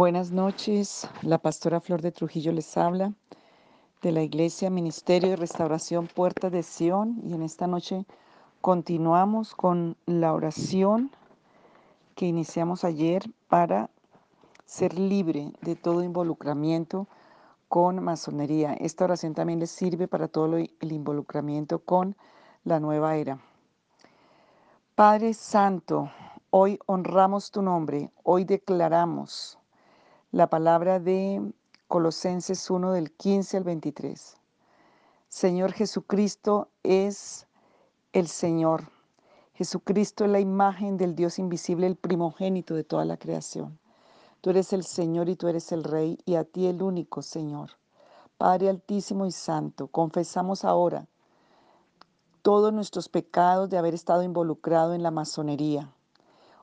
Buenas 0.00 0.30
noches, 0.30 1.06
la 1.20 1.36
pastora 1.36 1.78
Flor 1.78 2.00
de 2.00 2.10
Trujillo 2.10 2.52
les 2.52 2.74
habla 2.78 3.12
de 4.00 4.12
la 4.12 4.22
Iglesia 4.22 4.70
Ministerio 4.70 5.28
de 5.28 5.36
Restauración 5.36 6.06
Puerta 6.06 6.48
de 6.48 6.62
Sión 6.62 7.20
y 7.22 7.34
en 7.34 7.42
esta 7.42 7.66
noche 7.66 8.06
continuamos 8.62 9.54
con 9.54 9.98
la 10.06 10.32
oración 10.32 11.10
que 12.14 12.24
iniciamos 12.24 12.82
ayer 12.84 13.24
para 13.46 13.90
ser 14.64 14.98
libre 14.98 15.52
de 15.60 15.76
todo 15.76 16.02
involucramiento 16.02 17.06
con 17.68 18.02
masonería. 18.02 18.72
Esta 18.72 19.04
oración 19.04 19.34
también 19.34 19.60
les 19.60 19.70
sirve 19.70 20.08
para 20.08 20.28
todo 20.28 20.56
el 20.56 20.92
involucramiento 20.92 21.78
con 21.78 22.16
la 22.64 22.80
nueva 22.80 23.16
era. 23.16 23.38
Padre 24.94 25.34
Santo, 25.34 26.10
hoy 26.48 26.78
honramos 26.86 27.50
tu 27.50 27.60
nombre, 27.60 28.10
hoy 28.22 28.46
declaramos 28.46 29.59
la 30.32 30.48
palabra 30.48 31.00
de 31.00 31.42
Colosenses 31.88 32.70
1 32.70 32.92
del 32.92 33.10
15 33.10 33.56
al 33.56 33.64
23. 33.64 34.36
Señor 35.28 35.72
Jesucristo 35.72 36.68
es 36.84 37.48
el 38.12 38.28
Señor. 38.28 38.92
Jesucristo 39.54 40.24
es 40.24 40.30
la 40.30 40.38
imagen 40.38 40.96
del 40.98 41.16
Dios 41.16 41.40
invisible, 41.40 41.88
el 41.88 41.96
primogénito 41.96 42.76
de 42.76 42.84
toda 42.84 43.04
la 43.04 43.16
creación. 43.16 43.80
Tú 44.40 44.50
eres 44.50 44.72
el 44.72 44.84
Señor 44.84 45.28
y 45.28 45.34
tú 45.34 45.48
eres 45.48 45.72
el 45.72 45.82
Rey 45.82 46.16
y 46.24 46.36
a 46.36 46.44
ti 46.44 46.68
el 46.68 46.80
único 46.80 47.22
Señor. 47.22 47.70
Padre 48.38 48.68
Altísimo 48.68 49.26
y 49.26 49.32
Santo, 49.32 49.88
confesamos 49.88 50.64
ahora 50.64 51.08
todos 52.42 52.72
nuestros 52.72 53.08
pecados 53.08 53.68
de 53.68 53.78
haber 53.78 53.94
estado 53.94 54.22
involucrado 54.22 54.94
en 54.94 55.02
la 55.02 55.10
masonería. 55.10 55.92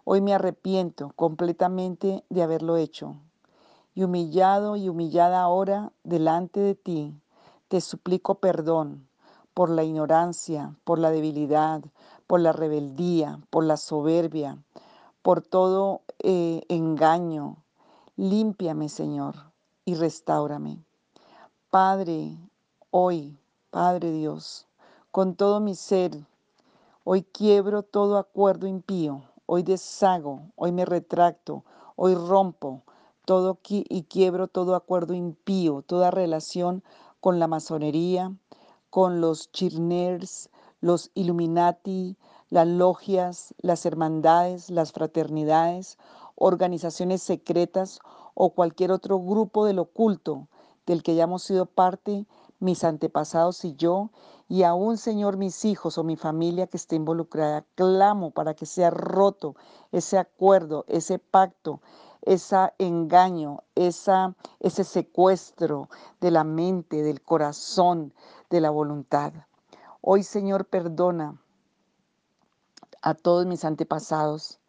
Hoy 0.05 0.21
me 0.21 0.33
arrepiento 0.33 1.11
completamente 1.17 2.23
de 2.29 2.43
haberlo 2.43 2.77
hecho 2.77 3.17
y 3.97 4.03
humillado 4.03 4.75
y 4.75 4.89
humillada 4.89 5.41
ahora 5.41 5.91
delante 6.03 6.59
de 6.59 6.75
ti, 6.75 7.19
te 7.67 7.81
suplico 7.81 8.35
perdón 8.35 9.09
por 9.55 9.71
la 9.71 9.83
ignorancia, 9.83 10.75
por 10.83 10.99
la 10.99 11.09
debilidad, 11.09 11.81
por 12.27 12.39
la 12.39 12.51
rebeldía, 12.51 13.39
por 13.49 13.63
la 13.63 13.75
soberbia, 13.75 14.59
por 15.23 15.41
todo 15.41 16.01
eh, 16.19 16.61
engaño. 16.69 17.63
Límpiame, 18.17 18.87
Señor, 18.87 19.33
y 19.83 19.95
restaurame. 19.95 20.77
Padre, 21.71 22.37
hoy, 22.91 23.35
Padre 23.71 24.11
Dios, 24.11 24.67
con 25.09 25.33
todo 25.33 25.59
mi 25.59 25.73
ser, 25.73 26.11
hoy 27.03 27.23
quiebro 27.23 27.81
todo 27.81 28.19
acuerdo 28.19 28.67
impío, 28.67 29.23
hoy 29.47 29.63
deshago, 29.63 30.41
hoy 30.55 30.71
me 30.71 30.85
retracto, 30.85 31.63
hoy 31.95 32.13
rompo 32.13 32.83
todo 33.27 33.59
y 33.67 34.03
quiebro 34.03 34.47
todo 34.47 34.73
acuerdo 34.73 35.13
impío, 35.13 35.81
toda 35.81 36.11
relación 36.11 36.81
con 37.19 37.39
la 37.39 37.47
masonería, 37.47 38.33
con 38.89 39.19
los 39.19 39.51
chirners, 39.51 40.49
los 40.79 41.11
Illuminati, 41.13 42.15
las 42.49 42.65
logias, 42.65 43.53
las 43.57 43.85
hermandades, 43.85 44.69
las 44.69 44.93
fraternidades, 44.93 45.97
organizaciones 46.35 47.21
secretas 47.21 47.99
o 48.33 48.51
cualquier 48.51 48.93
otro 48.93 49.19
grupo 49.19 49.65
del 49.65 49.79
oculto 49.79 50.47
del 50.85 51.03
que 51.03 51.11
hayamos 51.11 51.43
sido 51.43 51.65
parte 51.65 52.25
mis 52.59 52.83
antepasados 52.83 53.63
y 53.65 53.75
yo, 53.75 54.09
y 54.49 54.63
aún, 54.63 54.97
Señor, 54.97 55.37
mis 55.37 55.65
hijos 55.65 55.97
o 55.97 56.03
mi 56.03 56.15
familia 56.15 56.67
que 56.67 56.77
esté 56.77 56.95
involucrada. 56.95 57.65
Clamo 57.75 58.31
para 58.31 58.53
que 58.55 58.65
sea 58.65 58.89
roto 58.89 59.55
ese 59.91 60.17
acuerdo, 60.17 60.85
ese 60.87 61.19
pacto, 61.19 61.81
ese 62.27 62.73
engaño, 62.77 63.63
esa, 63.73 64.35
ese 64.59 64.83
secuestro 64.83 65.89
de 66.19 66.29
la 66.29 66.43
mente, 66.43 67.01
del 67.01 67.21
corazón, 67.21 68.13
de 68.49 68.59
la 68.59 68.69
voluntad. 68.69 69.31
Hoy, 70.01 70.23
Señor, 70.23 70.65
perdona 70.65 71.41
a 73.01 73.13
todos 73.13 73.45
mis 73.45 73.63
antepasados 73.63 74.59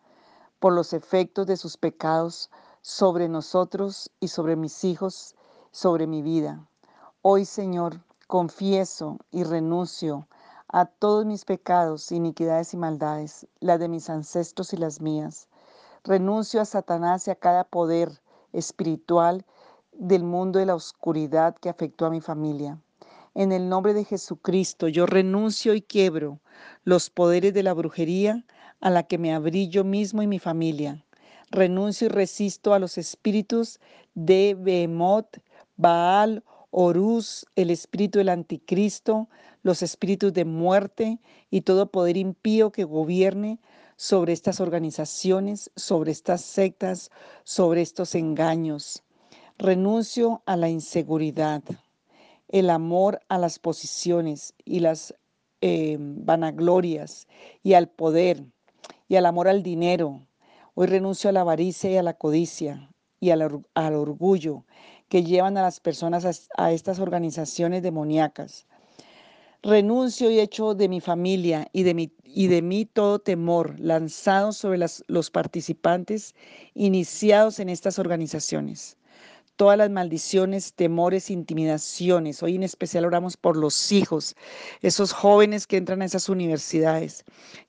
por 0.61 0.73
los 0.73 0.93
efectos 0.93 1.49
de 1.49 1.57
sus 1.57 1.77
pecados 1.77 2.49
sobre 2.81 3.29
nosotros 3.29 4.13
y 4.21 4.29
sobre 4.29 4.55
mis 4.55 4.85
hijos, 4.85 5.35
sobre 5.73 6.07
mi 6.07 6.23
vida. 6.23 6.65
Hoy, 7.23 7.45
Señor, 7.45 8.05
confieso 8.29 9.19
y 9.33 9.43
renuncio 9.43 10.29
a 10.69 10.87
todos 10.87 11.27
mis 11.27 11.45
pecados, 11.45 12.13
iniquidades 12.13 12.73
y 12.73 12.77
maldades, 12.77 13.49
las 13.59 13.81
de 13.81 13.89
mis 13.89 14.09
ancestros 14.11 14.73
y 14.73 14.77
las 14.77 15.01
mías. 15.01 15.49
Renuncio 16.09 16.63
a 16.63 16.65
Satanás 16.65 17.29
y 17.29 17.31
a 17.31 17.35
cada 17.35 17.65
poder 17.65 18.09
espiritual 18.55 19.45
del 19.93 20.25
mundo 20.25 20.59
de 20.59 20.65
la 20.65 20.75
oscuridad 20.75 21.55
que 21.57 21.69
afectó 21.69 22.07
a 22.07 22.11
mi 22.11 22.23
familia. 22.23 22.81
En 23.35 23.53
el 23.53 23.69
nombre 23.69 23.93
de 23.93 24.07
Jesucristo, 24.07 24.89
yo 24.89 25.05
renuncio 25.05 25.75
y 25.75 25.83
quiebro 25.83 26.41
los 26.83 27.11
poderes 27.11 27.53
de 27.53 27.63
la 27.63 27.75
brujería 27.75 28.43
a 28.81 28.89
la 28.89 29.03
que 29.03 29.19
me 29.19 29.35
abrí 29.35 29.69
yo 29.69 29.85
mismo 29.85 30.23
y 30.23 30.27
mi 30.27 30.39
familia. 30.39 31.05
Renuncio 31.51 32.07
y 32.07 32.09
resisto 32.09 32.73
a 32.73 32.79
los 32.79 32.97
espíritus 32.97 33.79
de 34.15 34.57
Behemoth, 34.59 35.37
Baal, 35.77 36.43
Horus, 36.71 37.45
el 37.55 37.69
espíritu 37.69 38.19
del 38.19 38.31
anticristo, 38.31 39.29
los 39.63 39.83
espíritus 39.83 40.33
de 40.33 40.47
muerte 40.47 41.21
y 41.51 41.61
todo 41.61 41.91
poder 41.91 42.17
impío 42.17 42.73
que 42.73 42.85
gobierne 42.85 43.61
sobre 43.99 44.33
estas 44.33 44.61
organizaciones, 44.61 45.73
sobre 45.75 46.13
estas 46.13 46.43
sectas, 46.43 47.11
sobre 47.43 47.83
estos 47.83 48.15
engaños. 48.15 49.03
Renuncio 49.59 50.41
a 50.47 50.57
la 50.57 50.69
inseguridad, 50.69 51.65
el 52.47 52.71
amor 52.71 53.21
a 53.29 53.39
las 53.39 53.59
posiciones 53.59 54.55
y 54.65 54.79
las 54.79 55.17
eh, 55.61 55.97
vanaglorias 55.99 57.27
y 57.65 57.75
al 57.75 57.89
poder 57.89 58.45
y 59.09 59.17
al 59.17 59.27
amor 59.27 59.49
al 59.49 59.65
dinero. 59.65 60.29
Hoy 60.75 60.87
renuncio 60.87 61.29
a 61.29 61.33
la 61.33 61.41
avaricia 61.41 61.91
y 61.91 61.97
a 61.97 62.05
la 62.05 62.15
codicia 62.15 62.93
y 63.19 63.31
al, 63.31 63.67
al 63.75 63.95
orgullo 63.97 64.65
que 65.09 65.25
llevan 65.25 65.59
a 65.59 65.63
las 65.63 65.81
personas 65.81 66.25
a, 66.25 66.63
a 66.63 66.71
estas 66.71 67.01
organizaciones 67.01 67.83
demoníacas. 67.83 68.69
Renuncio 69.63 70.31
y 70.31 70.39
echo 70.41 70.75
de 70.75 70.89
mi 70.89 71.01
familia 71.01 71.69
y 71.73 71.83
de, 71.83 71.95
mi, 71.95 72.13
y 72.25 72.47
de 72.47 72.63
mí 72.63 72.85
todo 72.87 73.19
temor 73.19 73.79
lanzado 73.81 74.53
sobre 74.53 74.79
los 74.79 75.31
participantes 75.31 76.35
iniciados 76.75 77.59
en 77.59 77.69
estas 77.69 77.99
organizaciones 77.99 78.97
todas 79.59 79.77
las 79.77 79.91
maldiciones, 79.91 80.73
temores, 80.73 81.31
intimidaciones. 81.31 82.45
Hoy 82.45 82.55
en 82.55 82.63
especial 82.63 83.05
oramos 83.05 83.37
por 83.37 83.57
los 83.57 83.91
hijos, 83.91 84.37
esos 84.83 85.13
jóvenes 85.13 85.67
que 85.67 85.77
entran 85.77 86.01
a 86.01 86.05
esas 86.05 86.29
universidades, 86.29 87.25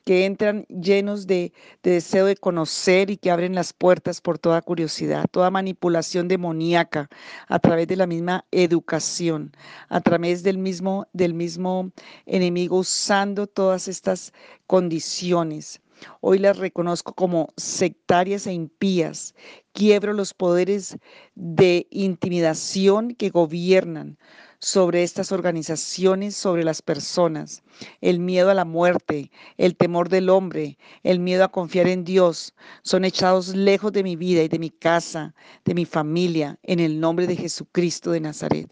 que 0.05 0.25
entran 0.25 0.65
llenos 0.65 1.25
de, 1.25 1.51
deseo 1.81 2.27
de 2.27 2.35
conocer 2.35 3.09
y 3.09 3.17
que 3.17 3.31
abren 3.31 3.55
las 3.55 3.73
puertas 3.73 4.21
por 4.21 4.37
toda 4.37 4.61
curiosidad, 4.61 5.25
toda 5.31 5.49
manipulación 5.49 6.27
demoníaca 6.27 7.09
a 7.47 7.57
través 7.57 7.87
de 7.87 7.95
la 7.95 8.05
misma 8.05 8.45
educación, 8.51 9.51
a 9.89 9.99
través 9.99 10.43
del 10.43 10.59
mismo, 10.59 11.07
del 11.13 11.33
mismo 11.33 11.91
enemigo 12.27 12.77
usando 12.77 13.47
todas 13.47 13.87
estas 13.87 14.31
condiciones. 14.67 15.81
Hoy 16.21 16.39
las 16.39 16.57
reconozco 16.57 17.13
como 17.13 17.53
sectarias 17.57 18.47
e 18.47 18.53
impías. 18.53 19.35
Quiebro 19.73 20.13
los 20.13 20.33
poderes 20.33 20.97
de 21.35 21.87
intimidación 21.91 23.15
que 23.15 23.29
gobiernan 23.29 24.17
sobre 24.59 25.03
estas 25.03 25.31
organizaciones, 25.31 26.35
sobre 26.35 26.63
las 26.63 26.81
personas. 26.81 27.63
El 28.01 28.19
miedo 28.19 28.49
a 28.49 28.53
la 28.53 28.65
muerte, 28.65 29.31
el 29.57 29.75
temor 29.75 30.09
del 30.09 30.29
hombre, 30.29 30.77
el 31.03 31.19
miedo 31.19 31.45
a 31.45 31.51
confiar 31.51 31.87
en 31.87 32.03
Dios, 32.03 32.53
son 32.83 33.05
echados 33.05 33.55
lejos 33.55 33.93
de 33.93 34.03
mi 34.03 34.15
vida 34.15 34.43
y 34.43 34.49
de 34.49 34.59
mi 34.59 34.69
casa, 34.69 35.33
de 35.63 35.73
mi 35.73 35.85
familia, 35.85 36.59
en 36.63 36.79
el 36.79 36.99
nombre 36.99 37.27
de 37.27 37.37
Jesucristo 37.37 38.11
de 38.11 38.19
Nazaret 38.19 38.69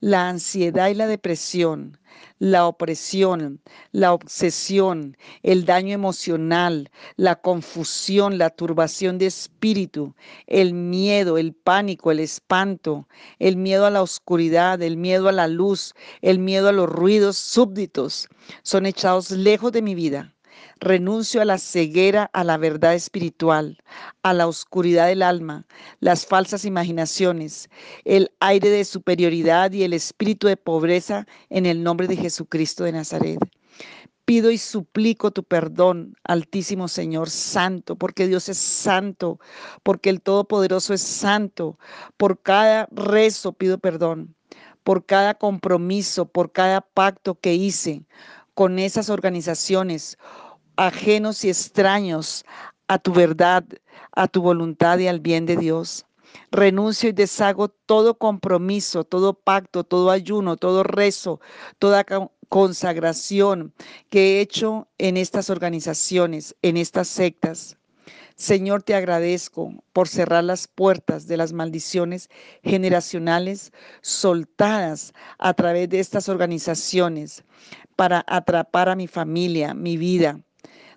la 0.00 0.28
ansiedad 0.28 0.88
y 0.88 0.94
la 0.94 1.06
depresión, 1.06 1.98
la 2.38 2.66
opresión, 2.66 3.60
la 3.92 4.12
obsesión, 4.12 5.16
el 5.42 5.64
daño 5.64 5.94
emocional, 5.94 6.90
la 7.16 7.36
confusión, 7.36 8.38
la 8.38 8.50
turbación 8.50 9.18
de 9.18 9.26
espíritu, 9.26 10.14
el 10.46 10.74
miedo, 10.74 11.38
el 11.38 11.54
pánico, 11.54 12.10
el 12.10 12.20
espanto, 12.20 13.08
el 13.38 13.56
miedo 13.56 13.86
a 13.86 13.90
la 13.90 14.02
oscuridad, 14.02 14.80
el 14.82 14.96
miedo 14.96 15.28
a 15.28 15.32
la 15.32 15.48
luz, 15.48 15.94
el 16.20 16.38
miedo 16.38 16.68
a 16.68 16.72
los 16.72 16.88
ruidos 16.88 17.36
súbditos, 17.36 18.28
son 18.62 18.86
echados 18.86 19.30
lejos 19.30 19.72
de 19.72 19.82
mi 19.82 19.94
vida 19.94 20.35
Renuncio 20.78 21.40
a 21.40 21.46
la 21.46 21.56
ceguera, 21.56 22.28
a 22.34 22.44
la 22.44 22.58
verdad 22.58 22.94
espiritual, 22.94 23.78
a 24.22 24.34
la 24.34 24.46
oscuridad 24.46 25.06
del 25.06 25.22
alma, 25.22 25.66
las 26.00 26.26
falsas 26.26 26.66
imaginaciones, 26.66 27.70
el 28.04 28.30
aire 28.40 28.68
de 28.68 28.84
superioridad 28.84 29.72
y 29.72 29.84
el 29.84 29.94
espíritu 29.94 30.48
de 30.48 30.58
pobreza 30.58 31.26
en 31.48 31.64
el 31.64 31.82
nombre 31.82 32.06
de 32.08 32.16
Jesucristo 32.16 32.84
de 32.84 32.92
Nazaret. 32.92 33.38
Pido 34.26 34.50
y 34.50 34.58
suplico 34.58 35.30
tu 35.30 35.44
perdón, 35.44 36.14
Altísimo 36.24 36.88
Señor, 36.88 37.30
santo, 37.30 37.96
porque 37.96 38.26
Dios 38.26 38.50
es 38.50 38.58
santo, 38.58 39.40
porque 39.82 40.10
el 40.10 40.20
Todopoderoso 40.20 40.92
es 40.92 41.00
santo. 41.00 41.78
Por 42.18 42.42
cada 42.42 42.86
rezo 42.90 43.52
pido 43.54 43.78
perdón, 43.78 44.34
por 44.82 45.06
cada 45.06 45.34
compromiso, 45.34 46.26
por 46.26 46.52
cada 46.52 46.82
pacto 46.82 47.38
que 47.40 47.54
hice 47.54 48.04
con 48.52 48.78
esas 48.78 49.10
organizaciones 49.10 50.18
ajenos 50.76 51.44
y 51.44 51.48
extraños 51.48 52.44
a 52.88 52.98
tu 52.98 53.12
verdad, 53.12 53.64
a 54.12 54.28
tu 54.28 54.42
voluntad 54.42 54.98
y 54.98 55.08
al 55.08 55.20
bien 55.20 55.46
de 55.46 55.56
Dios. 55.56 56.06
Renuncio 56.50 57.08
y 57.08 57.12
deshago 57.12 57.68
todo 57.68 58.18
compromiso, 58.18 59.04
todo 59.04 59.34
pacto, 59.34 59.84
todo 59.84 60.10
ayuno, 60.10 60.56
todo 60.56 60.82
rezo, 60.82 61.40
toda 61.78 62.04
consagración 62.48 63.72
que 64.10 64.38
he 64.38 64.40
hecho 64.40 64.88
en 64.98 65.16
estas 65.16 65.50
organizaciones, 65.50 66.54
en 66.62 66.76
estas 66.76 67.08
sectas. 67.08 67.76
Señor, 68.36 68.82
te 68.82 68.94
agradezco 68.94 69.72
por 69.94 70.08
cerrar 70.08 70.44
las 70.44 70.68
puertas 70.68 71.26
de 71.26 71.38
las 71.38 71.54
maldiciones 71.54 72.28
generacionales 72.62 73.72
soltadas 74.02 75.14
a 75.38 75.54
través 75.54 75.88
de 75.88 76.00
estas 76.00 76.28
organizaciones 76.28 77.44
para 77.96 78.24
atrapar 78.28 78.90
a 78.90 78.94
mi 78.94 79.06
familia, 79.06 79.72
mi 79.72 79.96
vida. 79.96 80.38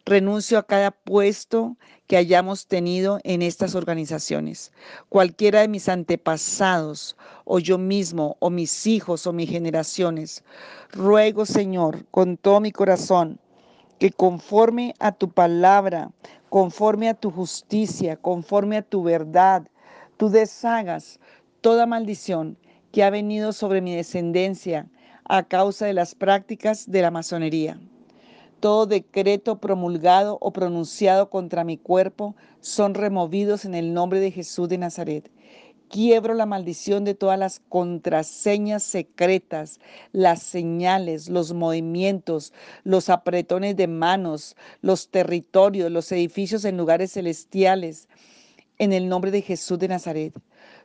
Renuncio 0.09 0.57
a 0.57 0.63
cada 0.63 0.89
puesto 0.89 1.77
que 2.07 2.17
hayamos 2.17 2.65
tenido 2.65 3.19
en 3.23 3.43
estas 3.43 3.75
organizaciones. 3.75 4.71
Cualquiera 5.07 5.61
de 5.61 5.67
mis 5.67 5.87
antepasados 5.87 7.15
o 7.45 7.59
yo 7.59 7.77
mismo 7.77 8.35
o 8.39 8.49
mis 8.49 8.87
hijos 8.87 9.27
o 9.27 9.33
mis 9.33 9.51
generaciones. 9.51 10.43
Ruego, 10.91 11.45
Señor, 11.45 12.07
con 12.09 12.37
todo 12.37 12.59
mi 12.59 12.71
corazón, 12.71 13.39
que 13.99 14.09
conforme 14.09 14.95
a 14.97 15.11
tu 15.11 15.29
palabra, 15.29 16.09
conforme 16.49 17.07
a 17.07 17.13
tu 17.13 17.29
justicia, 17.29 18.17
conforme 18.17 18.77
a 18.77 18.81
tu 18.81 19.03
verdad, 19.03 19.67
tú 20.17 20.31
deshagas 20.31 21.19
toda 21.61 21.85
maldición 21.85 22.57
que 22.91 23.03
ha 23.03 23.11
venido 23.11 23.53
sobre 23.53 23.79
mi 23.79 23.95
descendencia 23.95 24.87
a 25.25 25.43
causa 25.43 25.85
de 25.85 25.93
las 25.93 26.15
prácticas 26.15 26.89
de 26.89 27.03
la 27.03 27.11
masonería. 27.11 27.79
Todo 28.59 28.87
decreto 28.87 29.61
promulgado 29.61 30.37
o 30.41 30.51
pronunciado 30.51 31.29
contra 31.29 31.63
mi 31.63 31.77
cuerpo 31.77 32.35
son 32.59 32.93
removidos 32.93 33.63
en 33.63 33.73
el 33.73 33.93
nombre 33.93 34.19
de 34.19 34.31
Jesús 34.31 34.67
de 34.67 34.77
Nazaret. 34.77 35.31
Quiebro 35.87 36.33
la 36.33 36.45
maldición 36.45 37.05
de 37.05 37.15
todas 37.15 37.39
las 37.39 37.61
contraseñas 37.69 38.83
secretas, 38.83 39.79
las 40.11 40.43
señales, 40.43 41.29
los 41.29 41.53
movimientos, 41.53 42.51
los 42.83 43.07
apretones 43.09 43.77
de 43.77 43.87
manos, 43.87 44.57
los 44.81 45.07
territorios, 45.07 45.89
los 45.89 46.11
edificios 46.11 46.65
en 46.65 46.75
lugares 46.75 47.13
celestiales. 47.13 48.09
En 48.77 48.91
el 48.91 49.07
nombre 49.07 49.31
de 49.31 49.41
Jesús 49.41 49.79
de 49.79 49.87
Nazaret, 49.87 50.33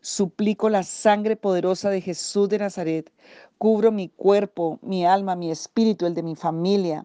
suplico 0.01 0.69
la 0.71 0.85
sangre 0.85 1.35
poderosa 1.35 1.91
de 1.91 2.01
Jesús 2.01 2.49
de 2.49 2.59
Nazaret. 2.59 3.13
Cubro 3.59 3.91
mi 3.91 4.11
cuerpo, 4.11 4.79
mi 4.81 5.05
alma, 5.05 5.35
mi 5.35 5.51
espíritu, 5.51 6.07
el 6.07 6.15
de 6.15 6.23
mi 6.23 6.37
familia 6.37 7.05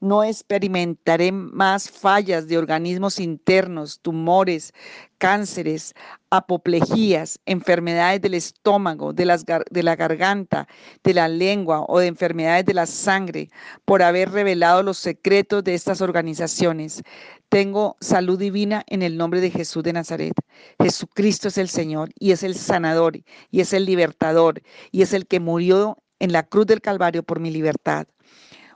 no 0.00 0.24
experimentaré 0.24 1.30
más 1.30 1.90
fallas 1.90 2.48
de 2.48 2.58
organismos 2.58 3.20
internos, 3.20 4.00
tumores, 4.00 4.72
cánceres, 5.18 5.94
apoplejías, 6.30 7.38
enfermedades 7.44 8.22
del 8.22 8.34
estómago, 8.34 9.12
de, 9.12 9.26
las, 9.26 9.44
de 9.44 9.82
la 9.82 9.96
garganta, 9.96 10.66
de 11.04 11.14
la 11.14 11.28
lengua 11.28 11.84
o 11.86 11.98
de 11.98 12.06
enfermedades 12.06 12.64
de 12.64 12.74
la 12.74 12.86
sangre 12.86 13.50
por 13.84 14.02
haber 14.02 14.30
revelado 14.30 14.82
los 14.82 14.96
secretos 14.98 15.62
de 15.64 15.74
estas 15.74 16.00
organizaciones. 16.00 17.02
Tengo 17.50 17.96
salud 18.00 18.38
divina 18.38 18.84
en 18.86 19.02
el 19.02 19.18
nombre 19.18 19.40
de 19.40 19.50
Jesús 19.50 19.82
de 19.82 19.92
Nazaret. 19.92 20.34
Jesucristo 20.80 21.48
es 21.48 21.58
el 21.58 21.68
Señor 21.68 22.10
y 22.18 22.30
es 22.30 22.42
el 22.42 22.54
sanador 22.54 23.18
y 23.50 23.60
es 23.60 23.72
el 23.74 23.84
libertador 23.84 24.62
y 24.90 25.02
es 25.02 25.12
el 25.12 25.26
que 25.26 25.40
murió 25.40 25.98
en 26.20 26.32
la 26.32 26.44
cruz 26.44 26.66
del 26.66 26.80
Calvario 26.80 27.22
por 27.22 27.40
mi 27.40 27.50
libertad. 27.50 28.06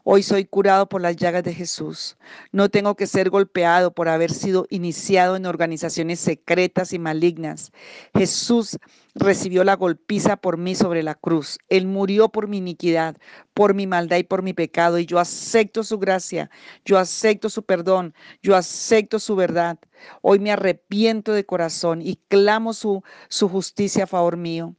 Hoy 0.06 0.22
soy 0.22 0.44
curado 0.44 0.86
por 0.86 1.00
las 1.00 1.16
llagas 1.16 1.44
de 1.44 1.54
Jesús. 1.54 2.18
No 2.52 2.68
tengo 2.68 2.94
que 2.94 3.06
ser 3.06 3.30
golpeado 3.30 3.90
por 3.90 4.10
haber 4.10 4.30
sido 4.30 4.66
iniciado 4.68 5.34
en 5.34 5.46
organizaciones 5.46 6.20
secretas 6.20 6.92
y 6.92 6.98
malignas. 6.98 7.72
Jesús 8.14 8.78
recibió 9.14 9.64
la 9.64 9.76
golpiza 9.76 10.36
por 10.36 10.58
mí 10.58 10.74
sobre 10.74 11.02
la 11.02 11.14
cruz. 11.14 11.58
Él 11.68 11.86
murió 11.86 12.28
por 12.28 12.48
mi 12.48 12.58
iniquidad, 12.58 13.16
por 13.54 13.74
mi 13.74 13.86
maldad 13.86 14.18
y 14.18 14.24
por 14.24 14.42
mi 14.42 14.52
pecado. 14.52 14.98
Y 14.98 15.06
yo 15.06 15.18
acepto 15.18 15.84
su 15.84 15.98
gracia, 15.98 16.50
yo 16.84 16.98
acepto 16.98 17.48
su 17.48 17.62
perdón, 17.62 18.14
yo 18.42 18.56
acepto 18.56 19.18
su 19.18 19.36
verdad. 19.36 19.78
Hoy 20.22 20.38
me 20.38 20.50
arrepiento 20.50 21.32
de 21.32 21.46
corazón 21.46 22.02
y 22.02 22.16
clamo 22.28 22.74
su, 22.74 23.02
su 23.28 23.48
justicia 23.48 24.04
a 24.04 24.08
favor 24.08 24.36
mío. 24.36 24.74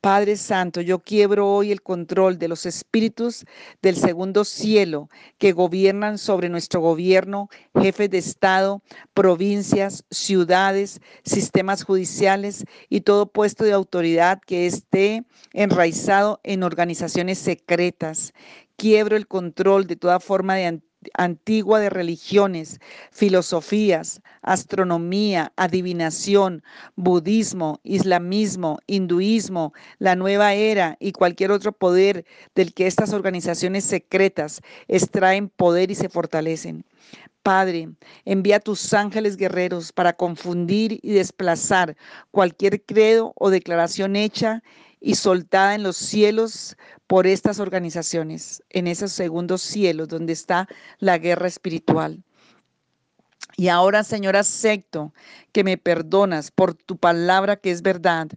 Padre 0.00 0.36
Santo, 0.36 0.80
yo 0.80 1.00
quiebro 1.00 1.48
hoy 1.48 1.70
el 1.70 1.82
control 1.82 2.38
de 2.38 2.48
los 2.48 2.66
espíritus 2.66 3.44
del 3.82 3.96
segundo 3.96 4.44
cielo 4.44 5.08
que 5.38 5.52
gobiernan 5.52 6.18
sobre 6.18 6.48
nuestro 6.48 6.80
gobierno, 6.80 7.48
jefes 7.78 8.10
de 8.10 8.18
Estado, 8.18 8.82
provincias, 9.14 10.04
ciudades, 10.10 11.00
sistemas 11.24 11.84
judiciales 11.84 12.64
y 12.88 13.02
todo 13.02 13.26
puesto 13.26 13.64
de 13.64 13.74
autoridad 13.80 14.40
que 14.46 14.66
esté 14.66 15.24
enraizado 15.52 16.40
en 16.44 16.62
organizaciones 16.62 17.38
secretas. 17.38 18.32
Quiebro 18.76 19.16
el 19.16 19.26
control 19.26 19.86
de 19.86 19.96
toda 19.96 20.20
forma 20.20 20.54
de 20.54 20.66
antigua 21.14 21.80
de 21.80 21.90
religiones, 21.90 22.80
filosofías, 23.10 24.20
astronomía, 24.42 25.52
adivinación, 25.56 26.62
budismo, 26.96 27.80
islamismo, 27.82 28.78
hinduismo, 28.86 29.72
la 29.98 30.16
nueva 30.16 30.54
era 30.54 30.96
y 31.00 31.12
cualquier 31.12 31.52
otro 31.52 31.72
poder 31.72 32.24
del 32.54 32.74
que 32.74 32.86
estas 32.86 33.12
organizaciones 33.12 33.84
secretas 33.84 34.60
extraen 34.88 35.48
poder 35.48 35.90
y 35.90 35.94
se 35.94 36.08
fortalecen. 36.08 36.84
Padre, 37.42 37.88
envía 38.26 38.60
tus 38.60 38.92
ángeles 38.92 39.38
guerreros 39.38 39.92
para 39.92 40.12
confundir 40.12 41.00
y 41.02 41.12
desplazar 41.12 41.96
cualquier 42.30 42.82
credo 42.82 43.32
o 43.36 43.48
declaración 43.48 44.14
hecha 44.14 44.62
y 45.00 45.14
soltada 45.14 45.74
en 45.74 45.82
los 45.82 45.96
cielos 45.96 46.76
por 47.06 47.26
estas 47.26 47.58
organizaciones, 47.58 48.62
en 48.70 48.86
esos 48.86 49.12
segundos 49.12 49.62
cielos 49.62 50.08
donde 50.08 50.32
está 50.32 50.68
la 50.98 51.18
guerra 51.18 51.48
espiritual. 51.48 52.22
Y 53.56 53.68
ahora, 53.68 54.04
Señor, 54.04 54.36
acepto 54.36 55.12
que 55.52 55.64
me 55.64 55.76
perdonas 55.76 56.50
por 56.50 56.74
tu 56.74 56.96
palabra 56.96 57.56
que 57.56 57.70
es 57.70 57.82
verdad, 57.82 58.28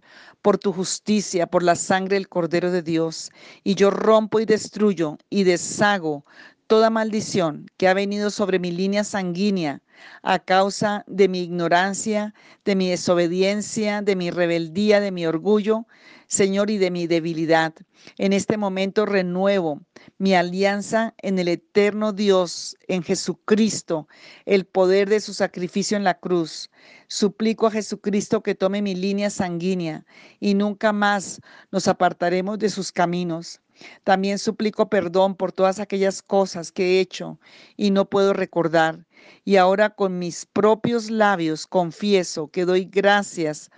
por 0.42 0.58
tu 0.58 0.72
justicia, 0.72 1.46
por 1.46 1.62
la 1.62 1.76
sangre 1.76 2.16
del 2.16 2.28
Cordero 2.28 2.70
de 2.70 2.82
Dios. 2.82 3.30
Y 3.62 3.74
yo 3.74 3.90
rompo 3.90 4.40
y 4.40 4.44
destruyo 4.44 5.16
y 5.30 5.44
deshago 5.44 6.24
toda 6.66 6.90
maldición 6.90 7.66
que 7.76 7.88
ha 7.88 7.94
venido 7.94 8.30
sobre 8.30 8.58
mi 8.58 8.70
línea 8.70 9.04
sanguínea 9.04 9.82
a 10.22 10.38
causa 10.38 11.04
de 11.06 11.28
mi 11.28 11.40
ignorancia, 11.40 12.34
de 12.64 12.76
mi 12.76 12.90
desobediencia, 12.90 14.02
de 14.02 14.16
mi 14.16 14.30
rebeldía, 14.30 15.00
de 15.00 15.10
mi 15.10 15.26
orgullo, 15.26 15.86
Señor, 16.26 16.70
y 16.70 16.78
de 16.78 16.90
mi 16.90 17.06
debilidad. 17.06 17.74
En 18.18 18.32
este 18.32 18.56
momento 18.56 19.06
renuevo 19.06 19.82
mi 20.18 20.34
alianza 20.34 21.14
en 21.18 21.38
el 21.38 21.48
eterno 21.48 22.12
Dios, 22.12 22.76
en 22.88 23.02
Jesucristo, 23.02 24.08
el 24.44 24.64
poder 24.66 25.08
de 25.08 25.20
su 25.20 25.34
sacrificio 25.34 25.96
en 25.96 26.04
la 26.04 26.18
cruz. 26.18 26.70
Suplico 27.08 27.66
a 27.66 27.70
Jesucristo 27.70 28.42
que 28.42 28.54
tome 28.54 28.82
mi 28.82 28.94
línea 28.94 29.30
sanguínea 29.30 30.04
y 30.40 30.54
nunca 30.54 30.92
más 30.92 31.40
nos 31.70 31.88
apartaremos 31.88 32.58
de 32.58 32.70
sus 32.70 32.92
caminos. 32.92 33.60
También 34.04 34.38
suplico 34.38 34.88
perdón 34.88 35.34
por 35.34 35.52
todas 35.52 35.80
aquellas 35.80 36.22
cosas 36.22 36.72
que 36.72 36.96
he 36.96 37.00
hecho 37.00 37.38
y 37.76 37.90
no 37.90 38.08
puedo 38.08 38.32
recordar. 38.32 39.06
Y 39.44 39.56
ahora 39.56 39.90
con 39.90 40.18
mis 40.18 40.46
propios 40.46 41.10
labios 41.10 41.66
confieso 41.66 42.48
que 42.48 42.64
doy 42.64 42.84
gracias 42.84 43.70